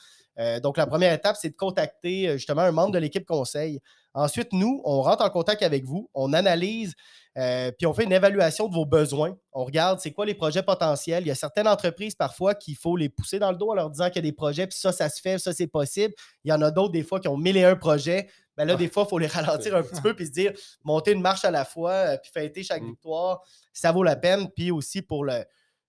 Donc, 0.63 0.79
la 0.79 0.87
première 0.87 1.13
étape, 1.13 1.37
c'est 1.39 1.51
de 1.51 1.57
contacter 1.57 2.39
justement 2.39 2.63
un 2.63 2.73
membre 2.73 2.93
de 2.93 2.99
l'équipe 2.99 3.27
conseil. 3.27 3.81
Ensuite, 4.15 4.55
nous, 4.55 4.81
on 4.87 5.03
rentre 5.03 5.23
en 5.23 5.29
contact 5.29 5.63
avec 5.63 5.85
vous, 5.85 6.09
on 6.15 6.33
analyse, 6.33 6.95
puis 7.35 7.87
on 7.87 7.93
fait 7.93 8.05
une 8.05 8.13
évaluation 8.13 8.67
de 8.67 8.73
vos 8.73 8.87
besoins. 8.87 9.37
On 9.53 9.67
regarde 9.67 10.01
c'est 10.01 10.13
quoi 10.13 10.25
les 10.25 10.33
projets 10.33 10.63
potentiels. 10.63 11.25
Il 11.25 11.27
y 11.27 11.31
a 11.31 11.35
certaines 11.35 11.69
entreprises 11.69 12.15
parfois 12.15 12.55
qu'il 12.55 12.77
faut 12.77 12.97
les 12.97 13.11
pousser 13.11 13.39
dans 13.39 13.51
le 13.51 13.59
dos 13.59 13.73
en 13.73 13.75
leur 13.75 13.91
disant 13.91 14.07
qu'il 14.07 14.17
y 14.17 14.19
a 14.21 14.31
des 14.31 14.33
projets, 14.33 14.67
puis 14.67 14.79
ça, 14.79 14.91
ça 14.91 15.11
se 15.11 15.21
fait, 15.21 15.37
ça, 15.37 15.53
c'est 15.53 15.67
possible. 15.67 16.15
Il 16.45 16.51
y 16.51 16.53
en 16.55 16.63
a 16.63 16.71
d'autres, 16.71 16.93
des 16.93 17.03
fois, 17.03 17.21
qui 17.21 17.29
ont 17.29 17.37
mille 17.37 17.59
et 17.59 17.65
un 17.65 17.77
projets. 17.77 18.31
Ben 18.57 18.65
là, 18.67 18.77
des 18.77 18.89
fois, 18.89 19.05
il 19.07 19.09
faut 19.11 19.19
les 19.19 19.27
ralentir 19.27 19.75
un 19.75 19.83
petit 19.83 20.01
peu 20.03 20.15
puis 20.15 20.27
se 20.27 20.33
dire 20.33 20.53
monter 20.85 21.13
une 21.13 21.23
marche 21.23 21.45
à 21.45 21.51
la 21.51 21.65
fois, 21.65 21.93
euh, 21.93 22.17
puis 22.23 22.31
fêter 22.33 22.63
chaque 22.63 22.83
Mm. 22.83 22.91
victoire, 22.91 23.43
ça 23.73 23.93
vaut 23.93 24.03
la 24.03 24.17
peine. 24.17 24.49
Puis 24.55 24.71
aussi 24.71 25.03
pour 25.03 25.25
le, 25.25 25.45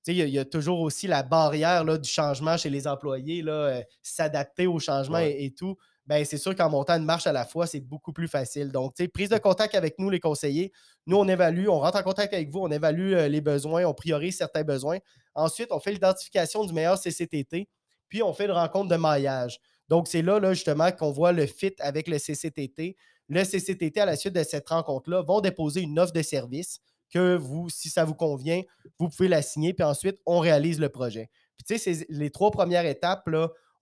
il 0.08 0.30
y, 0.30 0.40
a 0.40 0.46
toujours 0.46 0.82
aussi 0.82 1.08
la 1.08 1.24
barrière 1.24 1.84
là, 1.84 1.98
du 1.98 2.10
changement 2.10 2.58
chez 2.58 2.70
les 2.70 2.88
employés, 2.88 3.42
là, 3.42 3.82
s'adapter 4.02 4.68
au 4.68 4.80
changement 4.80 5.20
et, 5.20 5.54
tout. 5.58 5.78
Ben, 6.06 6.26
c'est 6.26 6.38
sûr 6.38 6.54
qu'en 6.54 6.70
montant 6.70 6.98
une 6.98 7.06
marche 7.06 7.28
à 7.28 7.32
la 7.32 7.46
fois, 7.46 7.66
c'est 7.66 7.80
beaucoup 7.80 8.12
plus 8.12 8.28
facile. 8.28 8.74
Donc, 8.74 8.96
prise 9.14 9.30
de 9.30 9.38
contact 9.38 9.74
avec 9.76 9.98
nous, 10.00 10.10
les 10.10 10.20
conseillers. 10.20 10.74
Nous, 11.08 11.16
on 11.16 11.26
évalue, 11.30 11.70
on 11.70 11.80
rentre 11.80 11.98
en 11.98 12.04
contact 12.04 12.34
avec 12.34 12.50
vous, 12.50 12.60
on 12.60 12.72
évalue 12.72 13.14
les 13.30 13.40
besoins, 13.40 13.86
on 13.86 13.94
priorise 13.94 14.36
certains 14.36 14.64
besoins. 14.64 14.98
Ensuite, 15.34 15.72
on 15.72 15.80
fait 15.80 15.94
l'identification 15.94 16.66
du 16.66 16.74
meilleur 16.74 17.00
CCTT, 17.00 17.70
puis 18.10 18.22
on 18.22 18.34
fait 18.34 18.46
une 18.46 18.52
rencontre 18.52 18.90
de 18.90 18.98
maillage. 18.98 19.60
Donc, 19.90 20.08
c'est 20.08 20.22
là, 20.22 20.40
là, 20.40 20.54
justement, 20.54 20.92
qu'on 20.92 21.12
voit 21.12 21.32
le 21.32 21.46
fit 21.46 21.74
avec 21.80 22.08
le 22.08 22.18
CCTT. 22.18 22.96
Le 23.30 23.44
CCTT, 23.44 24.00
à 24.00 24.06
la 24.06 24.16
suite 24.16 24.34
de 24.34 24.44
cette 24.44 24.68
rencontre-là, 24.70 25.22
vont 25.22 25.42
déposer 25.42 25.82
une 25.82 26.00
offre 26.00 26.14
de 26.14 26.22
service 26.22 26.80
que 27.10 27.36
vous, 27.36 27.70
si 27.70 27.90
ça 27.90 28.06
vous 28.06 28.16
convient, 28.16 28.62
vous 29.00 29.10
pouvez 29.10 29.28
la 29.28 29.42
signer, 29.42 29.74
puis 29.74 29.84
ensuite, 29.84 30.20
on 30.26 30.40
réalise 30.40 30.80
le 30.80 30.90
projet. 30.90 31.30
Puis, 31.58 31.78
tu 31.78 31.78
sais, 31.78 32.06
les 32.10 32.32
trois 32.32 32.52
premières 32.52 32.86
étapes, 32.86 33.30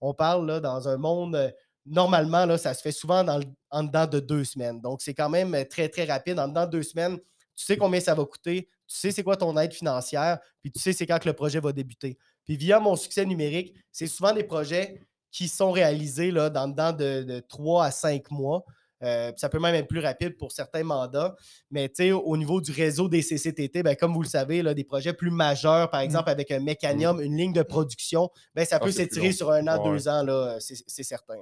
on 0.00 0.14
parle 0.14 0.60
dans 0.60 0.88
un 0.88 0.98
monde, 0.98 1.36
euh, 1.36 1.50
normalement, 1.86 2.44
là, 2.44 2.58
ça 2.58 2.74
se 2.74 2.82
fait 2.82 2.92
souvent 2.92 3.24
dans 3.24 3.40
en 3.70 3.84
dedans 3.84 4.06
de 4.06 4.20
deux 4.20 4.44
semaines. 4.44 4.80
Donc, 4.80 5.00
c'est 5.00 5.14
quand 5.14 5.30
même 5.30 5.54
euh, 5.54 5.64
très, 5.64 5.88
très 5.88 6.04
rapide. 6.04 6.38
En 6.38 6.48
dedans 6.48 6.66
de 6.66 6.72
deux 6.72 6.82
semaines, 6.82 7.18
tu 7.54 7.64
sais 7.64 7.76
combien 7.76 8.00
ça 8.00 8.14
va 8.14 8.24
coûter, 8.24 8.68
tu 8.86 8.98
sais 8.98 9.10
c'est 9.10 9.22
quoi 9.22 9.36
ton 9.36 9.56
aide 9.58 9.72
financière, 9.72 10.38
puis 10.60 10.72
tu 10.72 10.80
sais 10.80 10.92
c'est 10.92 11.06
quand 11.06 11.18
que 11.18 11.28
le 11.28 11.34
projet 11.34 11.60
va 11.60 11.72
débuter. 11.72 12.18
Puis 12.44 12.56
via 12.56 12.80
mon 12.80 12.96
succès 12.96 13.24
numérique, 13.24 13.74
c'est 13.90 14.06
souvent 14.06 14.32
des 14.32 14.44
projets 14.44 15.00
qui 15.32 15.48
sont 15.48 15.72
réalisés 15.72 16.30
là, 16.30 16.50
dans 16.50 16.68
dedans 16.68 16.92
de, 16.92 17.40
trois 17.48 17.86
à 17.86 17.90
cinq 17.90 18.30
mois. 18.30 18.64
Euh, 19.02 19.32
ça 19.36 19.48
peut 19.48 19.58
même 19.58 19.74
être 19.74 19.88
plus 19.88 19.98
rapide 19.98 20.36
pour 20.36 20.52
certains 20.52 20.84
mandats. 20.84 21.34
Mais 21.72 21.90
au 22.12 22.36
niveau 22.36 22.60
du 22.60 22.70
réseau 22.70 23.08
des 23.08 23.22
CCTT, 23.22 23.82
ben, 23.82 23.96
comme 23.96 24.12
vous 24.12 24.22
le 24.22 24.28
savez, 24.28 24.62
là, 24.62 24.74
des 24.74 24.84
projets 24.84 25.12
plus 25.12 25.32
majeurs, 25.32 25.90
par 25.90 26.02
mmh. 26.02 26.04
exemple 26.04 26.30
avec 26.30 26.52
un 26.52 26.60
mécanium, 26.60 27.16
mmh. 27.16 27.22
une 27.22 27.36
ligne 27.36 27.52
de 27.52 27.62
production, 27.62 28.30
ben, 28.54 28.64
ça 28.64 28.76
ah, 28.76 28.84
peut 28.84 28.92
s'étirer 28.92 29.32
sur 29.32 29.50
un 29.50 29.66
an, 29.66 29.82
deux 29.82 30.06
ans, 30.06 30.24
c'est 30.60 31.02
certain. 31.02 31.34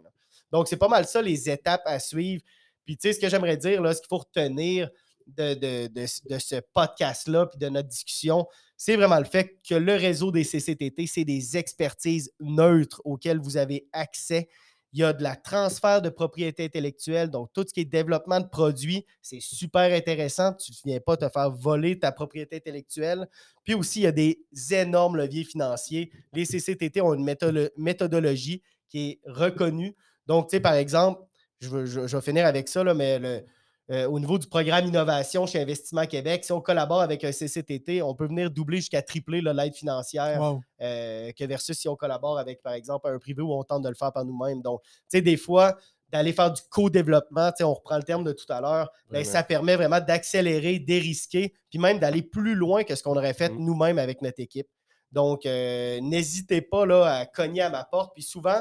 Donc, 0.50 0.68
c'est 0.68 0.78
pas 0.78 0.88
mal 0.88 1.04
ça, 1.04 1.20
les 1.20 1.50
étapes 1.50 1.82
à 1.84 1.98
suivre. 1.98 2.42
Puis, 2.86 2.96
tu 2.96 3.08
sais, 3.08 3.12
ce 3.12 3.20
que 3.20 3.28
j'aimerais 3.28 3.58
dire, 3.58 3.82
là, 3.82 3.92
ce 3.92 4.00
qu'il 4.00 4.08
faut 4.08 4.18
retenir 4.18 4.88
de, 5.26 5.86
de 5.88 6.38
ce 6.38 6.60
podcast-là, 6.72 7.46
puis 7.46 7.58
de 7.58 7.68
notre 7.68 7.88
discussion, 7.88 8.46
c'est 8.82 8.96
vraiment 8.96 9.18
le 9.18 9.26
fait 9.26 9.58
que 9.62 9.74
le 9.74 9.92
réseau 9.92 10.32
des 10.32 10.42
CCTT, 10.42 11.06
c'est 11.06 11.26
des 11.26 11.58
expertises 11.58 12.32
neutres 12.40 13.02
auxquelles 13.04 13.38
vous 13.38 13.58
avez 13.58 13.86
accès. 13.92 14.48
Il 14.94 15.00
y 15.00 15.04
a 15.04 15.12
de 15.12 15.22
la 15.22 15.36
transfert 15.36 16.00
de 16.00 16.08
propriété 16.08 16.64
intellectuelle, 16.64 17.28
donc 17.28 17.50
tout 17.52 17.62
ce 17.68 17.74
qui 17.74 17.80
est 17.80 17.84
développement 17.84 18.40
de 18.40 18.46
produits, 18.46 19.04
c'est 19.20 19.42
super 19.42 19.94
intéressant. 19.94 20.54
Tu 20.54 20.72
ne 20.72 20.92
viens 20.92 21.00
pas 21.00 21.18
te 21.18 21.28
faire 21.28 21.50
voler 21.50 21.98
ta 21.98 22.10
propriété 22.10 22.56
intellectuelle. 22.56 23.28
Puis 23.64 23.74
aussi, 23.74 24.00
il 24.00 24.04
y 24.04 24.06
a 24.06 24.12
des 24.12 24.38
énormes 24.70 25.18
leviers 25.18 25.44
financiers. 25.44 26.10
Les 26.32 26.46
CCTT 26.46 27.02
ont 27.02 27.12
une 27.12 27.36
méthodologie 27.76 28.62
qui 28.88 29.10
est 29.10 29.20
reconnue. 29.26 29.94
Donc, 30.26 30.48
tu 30.48 30.56
sais, 30.56 30.60
par 30.60 30.74
exemple, 30.74 31.20
je, 31.60 31.68
vais 31.68 32.20
finir 32.22 32.46
avec 32.46 32.66
ça, 32.66 32.82
mais 32.94 33.18
le, 33.18 33.44
euh, 33.90 34.06
au 34.08 34.20
niveau 34.20 34.38
du 34.38 34.46
programme 34.46 34.86
innovation 34.86 35.46
chez 35.46 35.60
Investissement 35.60 36.06
Québec, 36.06 36.44
si 36.44 36.52
on 36.52 36.60
collabore 36.60 37.00
avec 37.00 37.24
un 37.24 37.32
CCTT, 37.32 38.02
on 38.02 38.14
peut 38.14 38.26
venir 38.26 38.50
doubler 38.50 38.76
jusqu'à 38.76 39.02
tripler 39.02 39.40
l'aide 39.40 39.74
financière 39.74 40.58
euh, 40.80 41.32
que 41.32 41.44
versus 41.44 41.76
si 41.76 41.88
on 41.88 41.96
collabore 41.96 42.38
avec, 42.38 42.62
par 42.62 42.74
exemple, 42.74 43.08
un 43.08 43.18
privé 43.18 43.42
où 43.42 43.52
on 43.52 43.64
tente 43.64 43.82
de 43.82 43.88
le 43.88 43.96
faire 43.96 44.12
par 44.12 44.24
nous-mêmes. 44.24 44.62
Donc, 44.62 44.80
tu 44.82 44.90
sais, 45.08 45.22
des 45.22 45.36
fois, 45.36 45.76
d'aller 46.10 46.32
faire 46.32 46.52
du 46.52 46.62
co-développement, 46.70 47.50
on 47.60 47.74
reprend 47.74 47.96
le 47.96 48.02
terme 48.02 48.24
de 48.24 48.32
tout 48.32 48.50
à 48.52 48.60
l'heure, 48.60 48.90
ben, 49.10 49.24
ça 49.24 49.42
permet 49.42 49.76
vraiment 49.76 50.00
d'accélérer, 50.00 50.78
dérisquer, 50.78 51.54
puis 51.68 51.78
même 51.78 51.98
d'aller 51.98 52.22
plus 52.22 52.54
loin 52.54 52.84
que 52.84 52.94
ce 52.94 53.02
qu'on 53.02 53.16
aurait 53.16 53.34
fait 53.34 53.50
mm. 53.50 53.58
nous-mêmes 53.58 53.98
avec 53.98 54.22
notre 54.22 54.40
équipe. 54.40 54.68
Donc, 55.12 55.46
euh, 55.46 56.00
n'hésitez 56.00 56.60
pas 56.60 56.86
là, 56.86 57.06
à 57.06 57.26
cogner 57.26 57.62
à 57.62 57.70
ma 57.70 57.84
porte. 57.84 58.12
Puis 58.14 58.22
souvent, 58.22 58.60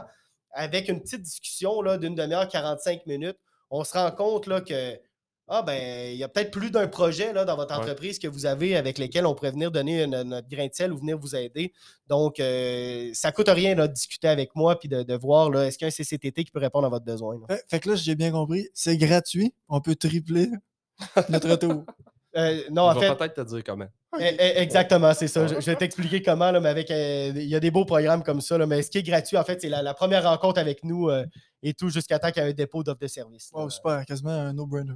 avec 0.52 0.90
une 0.90 1.00
petite 1.00 1.22
discussion 1.22 1.82
d'une 1.98 2.16
demi-heure, 2.16 2.48
45 2.48 3.06
minutes, 3.06 3.38
on 3.70 3.84
se 3.84 3.94
rend 3.94 4.12
compte 4.12 4.48
là, 4.48 4.62
que 4.62 5.00
ah, 5.52 5.64
ben, 5.64 6.12
il 6.12 6.18
y 6.18 6.24
a 6.24 6.28
peut-être 6.28 6.52
plus 6.52 6.70
d'un 6.70 6.88
projet 6.88 7.34
là, 7.34 7.44
dans 7.44 7.56
votre 7.56 7.76
entreprise 7.76 8.20
que 8.20 8.28
vous 8.28 8.46
avez 8.46 8.76
avec 8.76 9.00
lesquels 9.00 9.26
on 9.26 9.34
pourrait 9.34 9.50
venir 9.50 9.72
donner 9.72 10.06
notre 10.06 10.48
grain 10.48 10.68
de 10.68 10.74
sel 10.74 10.94
ou 10.94 10.98
venir 10.98 11.18
vous 11.18 11.36
aider. 11.36 11.74
Donc, 12.08 12.40
euh, 12.40 13.10
ça 13.14 13.30
ne 13.30 13.34
coûte 13.34 13.50
rien 13.50 13.74
de 13.74 13.88
discuter 13.88 14.28
avec 14.28 14.56
moi 14.56 14.78
puis 14.80 14.88
de, 14.88 15.18
voir 15.18 15.54
est-ce 15.64 15.80
qu'il 15.80 15.86
y 15.86 15.88
a 15.88 15.90
un 15.90 15.92
CCTT 15.92 16.44
qui 16.44 16.52
peut 16.52 16.60
répondre 16.60 16.86
à 16.86 16.90
votre 16.90 17.06
besoin. 17.06 17.36
Fait, 17.68 17.80
que 17.80 17.90
là, 17.90 17.96
j'ai 17.96 18.14
bien 18.14 18.32
compris, 18.32 18.70
c'est 18.76 18.96
gratuit. 18.98 19.54
On 19.68 19.82
peut 19.82 19.96
tripler 19.96 20.50
notre 21.30 21.50
retour. 21.50 21.84
Euh, 22.38 22.62
non, 22.70 22.84
en 22.84 23.00
fait. 23.00 23.16
peut-être 23.16 23.34
te 23.34 23.42
dire 23.42 23.64
comment. 23.66 23.88
Eh, 24.20 24.36
eh, 24.40 24.60
exactement, 24.60 25.14
c'est 25.16 25.28
ça. 25.28 25.48
Je, 25.48 25.56
vais 25.56 25.76
t'expliquer 25.76 26.22
comment, 26.22 26.52
là, 26.52 26.60
mais 26.60 26.70
avec. 26.70 26.92
Euh, 26.92 27.32
il 27.36 27.50
y 27.50 27.56
a 27.56 27.60
des 27.60 27.72
beaux 27.72 27.86
programmes 27.86 28.22
comme 28.22 28.42
ça, 28.42 28.56
là, 28.60 28.68
mais 28.68 28.84
ce 28.84 28.92
qui 28.92 29.00
est 29.00 29.04
gratuit, 29.04 29.36
en 29.36 29.44
fait, 29.44 29.62
c'est 29.62 29.70
la, 29.70 29.94
première 29.96 30.24
rencontre 30.24 30.60
avec 30.60 30.84
nous 30.84 31.10
et 31.64 31.74
tout 31.74 31.90
jusqu'à 31.90 32.20
temps 32.20 32.30
qu'il 32.30 32.44
y 32.44 32.46
ait 32.46 32.50
un 32.50 32.54
dépôt 32.54 32.84
d'offre 32.84 33.00
de 33.00 33.08
service. 33.08 33.50
Oh, 33.54 33.68
super, 33.72 34.06
quasiment 34.06 34.30
un 34.30 34.54
no-brainer. 34.54 34.94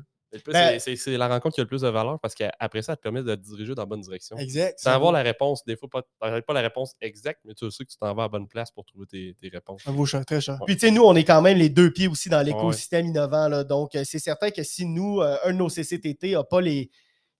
Ben 0.47 0.79
c'est 0.79 1.17
la 1.17 1.27
rencontre 1.27 1.55
qui 1.55 1.61
a 1.61 1.63
le 1.63 1.67
plus 1.67 1.81
de 1.81 1.87
valeur 1.87 2.19
parce 2.19 2.33
qu'après 2.35 2.81
ça, 2.81 2.93
ça 2.93 2.95
te 2.95 3.01
permet 3.01 3.23
de 3.23 3.35
te 3.35 3.41
diriger 3.41 3.75
dans 3.75 3.83
la 3.83 3.85
bonne 3.87 4.01
direction. 4.01 4.37
Exact. 4.37 4.79
Sans 4.79 4.91
avoir 4.91 5.11
la 5.11 5.21
réponse, 5.21 5.63
des 5.65 5.75
fois, 5.75 5.89
pas, 5.89 6.03
pas 6.19 6.53
la 6.53 6.61
réponse 6.61 6.95
exacte, 7.01 7.41
mais 7.45 7.53
tu 7.53 7.69
sais 7.71 7.85
que 7.85 7.91
tu 7.91 7.97
t'en 7.97 8.13
vas 8.13 8.23
à 8.23 8.25
la 8.25 8.29
bonne 8.29 8.47
place 8.47 8.71
pour 8.71 8.85
trouver 8.85 9.05
tes, 9.05 9.35
réponses. 9.49 9.83
Ça 9.83 9.91
vaut 9.91 10.05
cher, 10.05 10.25
très 10.25 10.41
cher. 10.41 10.59
Puis, 10.65 10.75
tu 10.75 10.87
sais, 10.87 10.91
nous, 10.91 11.03
on 11.03 11.15
est 11.15 11.23
quand 11.23 11.41
même 11.41 11.57
les 11.57 11.69
deux 11.69 11.91
pieds 11.91 12.07
aussi 12.07 12.29
dans 12.29 12.41
l'écosystème 12.41 13.07
innovant. 13.07 13.47
Là, 13.47 13.63
donc, 13.63 13.95
euh, 13.95 14.03
c'est 14.05 14.19
certain 14.19 14.49
que 14.51 14.63
si 14.63 14.85
nous, 14.85 15.21
euh, 15.21 15.37
un 15.43 15.53
de 15.53 15.57
nos 15.57 15.69
CCTT 15.69 16.31
n'a 16.31 16.43
pas 16.43 16.61
les, 16.61 16.89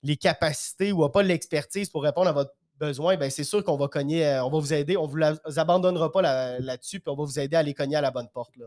les 0.03 0.17
capacités 0.17 0.91
ou 0.91 1.01
n'a 1.01 1.09
pas 1.09 1.23
l'expertise 1.23 1.89
pour 1.89 2.03
répondre 2.03 2.27
à 2.27 2.33
votre 2.33 2.53
besoin, 2.79 3.17
ben 3.17 3.29
c'est 3.29 3.43
sûr 3.43 3.63
qu'on 3.63 3.77
va 3.77 3.87
cogner, 3.87 4.25
euh, 4.25 4.43
on 4.43 4.49
va 4.49 4.59
vous 4.59 4.73
aider, 4.73 4.97
on 4.97 5.07
ne 5.07 5.33
vous, 5.47 5.59
abandonnera 5.59 6.11
pas 6.11 6.21
là-dessus, 6.59 6.99
puis 6.99 7.11
on 7.11 7.15
va 7.15 7.23
vous 7.23 7.39
aider 7.39 7.55
à 7.55 7.59
aller 7.59 7.73
cogner 7.73 7.95
à 7.95 8.01
la 8.01 8.11
bonne 8.11 8.29
porte. 8.33 8.55
Là. 8.57 8.65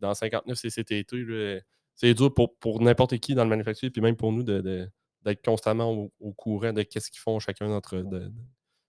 Dans 0.00 0.14
59 0.14 0.56
CCTT, 0.56 1.16
là, 1.16 1.60
c'est 1.94 2.14
dur 2.14 2.32
pour, 2.32 2.56
pour 2.58 2.80
n'importe 2.80 3.18
qui 3.18 3.34
dans 3.34 3.44
le 3.44 3.50
manufacturier, 3.50 3.90
puis 3.90 4.02
même 4.02 4.16
pour 4.16 4.32
nous 4.32 4.42
d'être 4.42 5.44
constamment 5.44 6.10
au, 6.20 6.32
courant 6.32 6.72
de 6.72 6.82
qu'est-ce 6.82 7.10
qu'ils 7.10 7.20
font 7.20 7.38
chacun 7.38 7.68
d'entre 7.68 7.96
de, 7.96 8.30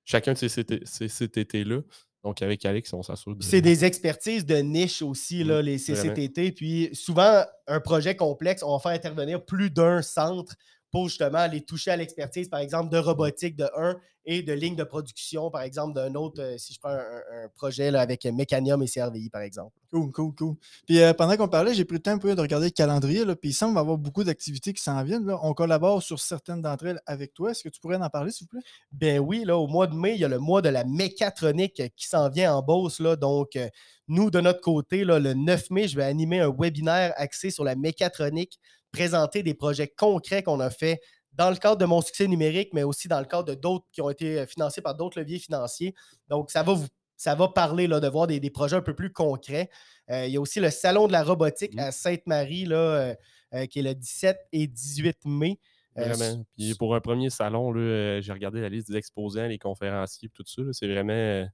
chacun 0.05 0.33
de 0.33 0.37
ces, 0.37 1.07
CTT-là. 1.07 1.81
Donc, 2.23 2.41
avec 2.41 2.65
Alex, 2.65 2.93
on 2.93 3.03
s'assure. 3.03 3.35
C'est 3.41 3.61
des 3.61 3.83
expertises 3.83 4.45
de 4.45 4.55
niche 4.55 5.01
aussi, 5.01 5.43
là, 5.43 5.61
les 5.61 5.77
CCTT. 5.77 6.53
Puis 6.53 6.89
souvent, 6.93 7.43
un 7.67 7.81
projet 7.81 8.15
complexe, 8.15 8.63
on 8.63 8.71
va 8.77 8.79
faire 8.79 8.93
intervenir 8.93 9.43
plus 9.43 9.69
d'un 9.69 10.01
centre 10.01 10.55
pour 10.93 11.09
justement 11.09 11.39
aller 11.39 11.61
toucher 11.61 11.89
à 11.89 11.97
l'expertise, 11.97 12.47
par 12.49 12.59
exemple, 12.59 12.91
de 12.91 12.99
robotique 12.99 13.55
de 13.55 13.67
un 13.75 13.99
et 14.25 14.43
de 14.43 14.53
ligne 14.53 14.75
de 14.75 14.83
production, 14.83 15.49
par 15.49 15.63
exemple, 15.63 15.95
d'un 15.95 16.13
autre, 16.13 16.39
euh, 16.39 16.57
si 16.57 16.71
je 16.73 16.79
prends 16.79 16.91
un, 16.91 17.49
projet 17.55 17.89
là, 17.89 17.99
avec 17.99 18.25
Mécanium 18.25 18.81
et 18.83 18.87
CRVI, 18.87 19.29
par 19.31 19.41
exemple. 19.41 19.75
Cool, 19.91 20.11
cool, 20.11 20.35
cool. 20.35 20.55
Puis 20.85 21.01
euh, 21.01 21.13
pendant 21.13 21.35
qu'on 21.35 21.47
parlait, 21.47 21.73
j'ai 21.73 21.83
pris 21.83 21.95
le 21.95 22.01
temps 22.01 22.11
un 22.11 22.19
peu 22.19 22.35
de 22.35 22.39
regarder 22.39 22.67
le 22.67 22.71
calendrier, 22.71 23.25
là, 23.25 23.35
puis 23.35 23.49
il 23.49 23.53
semble 23.53 23.77
avoir 23.79 23.97
beaucoup 23.97 24.23
d'activités 24.23 24.71
qui 24.71 24.83
s'en 24.83 25.03
viennent. 25.03 25.25
Là. 25.25 25.39
On 25.41 25.55
collabore 25.55 26.03
sur 26.03 26.19
certaines 26.19 26.61
d'entre 26.61 26.85
elles 26.85 27.01
avec 27.07 27.33
toi. 27.33 27.51
Est-ce 27.51 27.63
que 27.63 27.69
tu 27.69 27.81
pourrais 27.81 27.97
en 27.97 28.09
parler, 28.09 28.31
s'il 28.31 28.45
vous 28.45 28.49
plaît? 28.49 28.69
Ben 28.91 29.19
oui, 29.19 29.43
là, 29.45 29.57
au 29.57 29.67
mois 29.67 29.87
de 29.87 29.95
mai, 29.95 30.13
il 30.13 30.21
y 30.21 30.25
a 30.25 30.29
le 30.29 30.39
mois 30.39 30.61
de 30.61 30.69
la 30.69 30.83
mécatronique 30.83 31.81
qui 31.95 32.07
s'en 32.07 32.29
vient 32.29 32.53
en 32.55 32.61
Beauce. 32.61 32.99
Là, 32.99 33.15
donc, 33.15 33.55
euh, 33.55 33.67
nous, 34.07 34.29
de 34.29 34.39
notre 34.39 34.61
côté, 34.61 35.05
là, 35.05 35.17
le 35.17 35.33
9 35.33 35.71
mai, 35.71 35.87
je 35.87 35.95
vais 35.95 36.03
animer 36.03 36.39
un 36.39 36.53
webinaire 36.55 37.13
axé 37.17 37.49
sur 37.49 37.63
la 37.63 37.75
mécatronique 37.75 38.59
présenter 38.93 39.43
des 39.43 39.55
projets 39.55 39.89
concrets 39.89 40.43
qu'on 40.43 40.61
a 40.61 40.69
fait 40.69 41.01
dans 41.33 41.49
le 41.49 41.57
cadre 41.57 41.77
de 41.77 41.85
mon 41.85 42.01
succès 42.01 42.27
numérique, 42.27 42.69
mais 42.73 42.83
aussi 42.83 43.09
dans 43.09 43.19
le 43.19 43.25
cadre 43.25 43.45
de 43.45 43.55
d'autres 43.55 43.85
qui 43.91 44.01
ont 44.01 44.09
été 44.09 44.39
euh, 44.39 44.45
financés 44.45 44.81
par 44.81 44.95
d'autres 44.95 45.19
leviers 45.19 45.39
financiers. 45.39 45.93
Donc, 46.29 46.51
ça 46.51 46.63
va 46.63 46.73
vous 46.73 46.87
ça 47.15 47.35
va 47.35 47.47
parler 47.47 47.87
là, 47.87 47.99
de 47.99 48.07
voir 48.07 48.27
des, 48.27 48.49
projets 48.49 48.75
un 48.75 48.81
peu 48.81 48.95
plus 48.95 49.13
concrets. 49.13 49.69
Euh, 50.09 50.25
il 50.25 50.33
y 50.33 50.37
a 50.37 50.41
aussi 50.41 50.59
le 50.59 50.69
Salon 50.69 51.07
de 51.07 51.13
la 51.13 51.23
robotique 51.23 51.73
mmh. 51.73 51.79
à 51.79 51.91
Sainte-Marie, 51.91 52.65
là, 52.65 53.15
euh, 53.53 53.65
qui 53.67 53.79
est 53.79 53.83
le 53.83 53.93
17 53.93 54.37
et 54.51 54.67
18 54.67 55.19
mai. 55.25 55.59
Vraiment. 55.95 56.43
Puis 56.57 56.73
pour 56.75 56.95
un 56.95 56.99
premier 56.99 57.29
salon, 57.29 57.71
j'ai 58.19 58.33
regardé 58.33 58.59
la 58.59 58.67
liste 58.67 58.89
des 58.91 58.97
exposants, 58.97 59.45
les 59.45 59.59
conférenciers, 59.59 60.29
tout 60.33 60.43
ça. 60.45 60.63
C'est 60.71 60.87
vraiment 60.87 61.47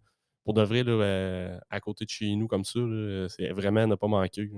pour 0.50 0.56
de 0.56 0.64
vrai, 0.64 0.84
euh, 0.88 1.56
à 1.70 1.80
côté 1.80 2.06
de 2.06 2.10
chez 2.10 2.36
nous, 2.36 2.48
comme 2.48 2.66
ça, 2.66 2.80
c'est 3.28 3.50
vraiment 3.52 3.86
ne 3.86 3.94
pas 3.94 4.08
manquer. 4.08 4.50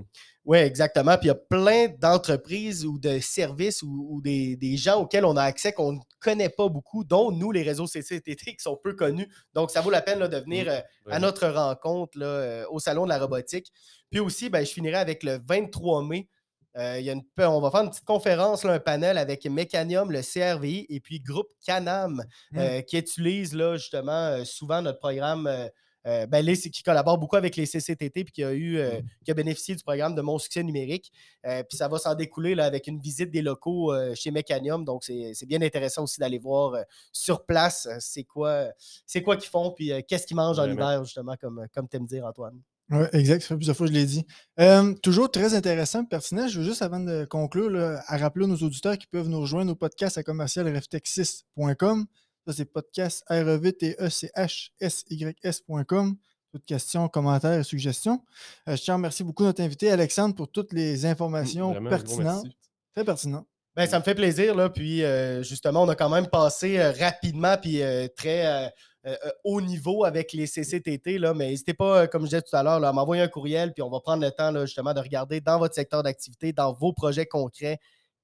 Oui, 0.46 0.56
exactement. 0.56 1.18
Puis 1.18 1.26
il 1.26 1.28
y 1.28 1.30
a 1.32 1.34
plein 1.34 1.88
d'entreprises 1.98 2.86
ou 2.86 2.98
de 2.98 3.18
services 3.18 3.82
ou, 3.82 4.22
des, 4.24 4.76
gens 4.78 5.02
auxquels 5.02 5.26
on 5.26 5.36
a 5.36 5.42
accès 5.42 5.74
qu'on 5.74 5.92
ne 5.92 5.98
connaît 6.18 6.48
pas 6.48 6.70
beaucoup, 6.70 7.04
dont 7.04 7.30
nous, 7.30 7.52
les 7.52 7.62
réseaux 7.62 7.86
CCTT, 7.86 8.56
qui 8.56 8.62
sont 8.62 8.80
peu 8.82 8.94
connus. 8.94 9.28
Donc, 9.52 9.70
ça 9.70 9.82
vaut 9.82 9.90
la 9.90 10.00
peine 10.00 10.26
de 10.26 10.36
venir 10.38 10.64
euh, 10.66 10.80
à 11.10 11.18
notre 11.18 11.46
rencontre 11.46 12.16
euh, 12.22 12.64
au 12.70 12.78
Salon 12.78 13.04
de 13.04 13.10
la 13.10 13.18
robotique. 13.18 13.70
Puis 14.10 14.20
aussi, 14.20 14.48
ben, 14.48 14.64
je 14.64 14.72
finirai 14.72 14.96
avec 14.96 15.22
le 15.22 15.40
23 15.46 16.04
mai. 16.04 16.26
il 16.74 17.02
y 17.02 17.10
a 17.10 17.12
une, 17.12 17.22
on 17.36 17.60
va 17.60 17.70
faire 17.70 17.82
une 17.82 17.90
petite 17.90 18.06
conférence, 18.06 18.64
un 18.64 18.78
panel 18.78 19.18
avec 19.18 19.44
Mécanium, 19.44 20.10
le 20.10 20.22
CRVI 20.22 20.86
et 20.88 21.00
puis 21.00 21.20
Groupe 21.20 21.50
Canam, 21.66 22.24
mmh. 22.52 22.80
qui 22.88 22.96
utilise 22.96 23.52
là, 23.52 23.76
justement 23.76 24.42
souvent 24.46 24.80
notre 24.80 24.98
programme 24.98 25.68
euh, 26.06 26.26
ben, 26.26 26.44
les- 26.44 26.56
qui 26.56 26.82
collabore 26.82 27.18
beaucoup 27.18 27.36
avec 27.36 27.56
les 27.56 27.66
CCTT 27.66 28.24
puis 28.24 28.32
qui 28.32 28.44
a, 28.44 28.52
eu, 28.52 28.78
euh, 28.78 29.00
Mm. 29.00 29.04
qui 29.24 29.30
a 29.30 29.34
bénéficié 29.34 29.74
du 29.74 29.82
programme 29.82 30.14
de 30.14 30.22
Mon 30.22 30.38
Succès 30.38 30.62
numérique. 30.62 31.12
Euh, 31.46 31.62
puis 31.62 31.76
ça 31.78 31.88
va 31.88 31.98
s'en 31.98 32.14
découler 32.14 32.54
là, 32.54 32.64
avec 32.64 32.86
une 32.86 33.00
visite 33.00 33.30
des 33.30 33.42
locaux 33.42 33.92
euh, 33.92 34.14
chez 34.14 34.30
Mecanium. 34.30 34.84
Donc, 34.84 35.04
c'est 35.04 35.46
bien 35.46 35.62
intéressant 35.62 36.04
aussi 36.04 36.20
d'aller 36.20 36.38
voir 36.38 36.76
sur 37.12 37.44
place 37.44 37.88
c'est 38.00 38.24
quoi 38.24 38.66
c'est 39.06 39.22
quoi 39.22 39.36
qu'ils 39.36 39.50
font 39.50 39.70
puis 39.70 39.92
qu'est-ce 40.08 40.26
qu'ils 40.26 40.36
mangent 40.36 40.58
en 40.58 40.70
hiver, 40.70 41.04
justement, 41.04 41.36
comme, 41.40 41.66
comme 41.74 41.88
tu 41.88 41.96
aimes 41.96 42.06
dire, 42.06 42.24
Antoine. 42.24 42.60
Oui, 42.90 43.06
exact. 43.14 43.40
Ça 43.42 43.48
fait 43.48 43.56
plusieurs 43.56 43.76
fois 43.76 43.86
que 43.86 43.92
je 43.94 43.98
l'ai 43.98 44.04
dit. 44.04 44.26
Euh, 44.60 44.92
toujours 45.02 45.30
très 45.30 45.54
intéressant, 45.54 46.04
pertinent. 46.04 46.46
Je 46.48 46.58
veux 46.58 46.64
juste, 46.64 46.82
avant 46.82 47.00
de 47.00 47.24
conclure, 47.24 47.70
là, 47.70 48.02
à 48.06 48.18
rappeler 48.18 48.44
à 48.44 48.48
nos 48.48 48.56
auditeurs 48.56 48.98
qui 48.98 49.06
peuvent 49.06 49.28
nous 49.28 49.40
rejoindre 49.40 49.72
au 49.72 49.74
podcast 49.74 50.18
à 50.18 50.22
commercial 50.22 50.66
reftech6.com. 50.68 52.06
Ça, 52.46 52.52
c'est 52.52 52.64
podcast 52.64 53.24
E 53.30 53.42
R-E-V-T-E-C-H-S-Y-S.com. 53.42 56.16
Toutes 56.50 56.64
questions, 56.66 57.08
commentaires 57.08 57.60
et 57.60 57.64
suggestions. 57.64 58.20
Euh, 58.68 58.76
je 58.76 58.82
tiens 58.82 58.94
à 58.94 58.96
remercier 58.96 59.24
beaucoup 59.24 59.44
notre 59.44 59.62
invité, 59.62 59.90
Alexandre, 59.90 60.34
pour 60.34 60.50
toutes 60.50 60.72
les 60.72 61.06
informations 61.06 61.70
Vraiment, 61.70 61.90
pertinentes. 61.90 62.46
Très 62.92 63.04
pertinent. 63.04 63.46
Ben, 63.74 63.86
ça 63.86 63.98
me 63.98 64.04
fait 64.04 64.14
plaisir, 64.14 64.54
là. 64.54 64.68
Puis, 64.68 65.02
euh, 65.02 65.42
justement, 65.42 65.84
on 65.84 65.88
a 65.88 65.94
quand 65.94 66.10
même 66.10 66.26
passé 66.26 66.78
euh, 66.78 66.92
rapidement, 66.92 67.56
puis 67.56 67.80
euh, 67.80 68.06
très 68.14 68.44
euh, 68.44 68.68
euh, 69.06 69.16
euh, 69.24 69.30
haut 69.44 69.60
niveau 69.60 70.04
avec 70.04 70.32
les 70.32 70.46
CCTT, 70.46 71.18
là. 71.18 71.32
Mais 71.32 71.48
n'hésitez 71.48 71.74
pas, 71.74 72.02
euh, 72.02 72.06
comme 72.06 72.22
je 72.22 72.26
disais 72.26 72.42
tout 72.42 72.54
à 72.54 72.62
l'heure, 72.62 72.84
à 72.84 72.92
m'envoyer 72.92 73.22
un 73.22 73.28
courriel, 73.28 73.72
puis 73.72 73.82
on 73.82 73.88
va 73.88 74.00
prendre 74.00 74.22
le 74.22 74.30
temps, 74.30 74.50
là, 74.50 74.66
justement, 74.66 74.92
de 74.92 75.00
regarder 75.00 75.40
dans 75.40 75.58
votre 75.58 75.74
secteur 75.74 76.02
d'activité, 76.02 76.52
dans 76.52 76.72
vos 76.72 76.92
projets 76.92 77.26
concrets, 77.26 77.78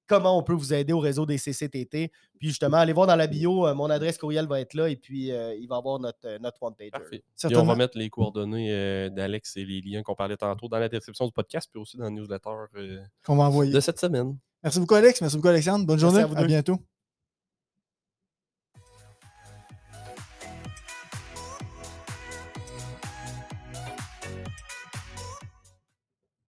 comment 0.08 0.36
on 0.38 0.42
peut 0.42 0.54
vous 0.54 0.72
aider 0.74 0.92
au 0.92 0.98
réseau 0.98 1.26
des 1.26 1.38
CCTT. 1.38 2.10
Puis, 2.38 2.48
justement, 2.48 2.78
allez 2.78 2.92
voir 2.92 3.06
dans 3.06 3.16
la 3.16 3.26
bio, 3.26 3.66
euh, 3.66 3.74
mon 3.74 3.90
adresse 3.90 4.18
courriel 4.18 4.46
va 4.46 4.60
être 4.60 4.74
là, 4.74 4.88
et 4.88 4.96
puis 4.96 5.30
euh, 5.30 5.54
il 5.54 5.68
va 5.68 5.76
y 5.76 5.78
avoir 5.78 5.98
notre, 6.00 6.18
euh, 6.24 6.38
notre 6.40 6.62
one-pager. 6.62 6.90
Parfait. 6.90 7.22
Puis 7.40 7.56
on 7.56 7.64
va 7.64 7.74
mettre 7.76 7.96
les 7.98 8.08
coordonnées 8.10 8.72
euh, 8.72 9.10
d'Alex 9.10 9.56
et 9.56 9.64
les 9.64 9.80
liens 9.80 10.02
qu'on 10.02 10.14
parlait 10.14 10.36
tantôt 10.36 10.68
dans 10.68 10.78
la 10.78 10.88
description 10.88 11.26
du 11.26 11.32
podcast, 11.32 11.68
puis 11.70 11.80
aussi 11.80 11.96
dans 11.96 12.04
la 12.04 12.10
newsletter 12.10 12.50
euh, 12.76 12.98
Qu'on 13.24 13.36
va 13.36 13.44
envoyer. 13.44 13.72
de 13.72 13.80
cette 13.80 14.00
semaine. 14.00 14.36
Merci 14.62 14.80
beaucoup, 14.80 14.94
Alex. 14.94 15.20
Merci 15.20 15.36
beaucoup, 15.36 15.48
Alexandre. 15.48 15.86
Bonne 15.86 16.00
Merci 16.00 16.16
journée. 16.16 16.22
à 16.22 16.26
vous 16.26 16.36
à 16.36 16.40
deux. 16.40 16.46
bientôt. 16.46 16.78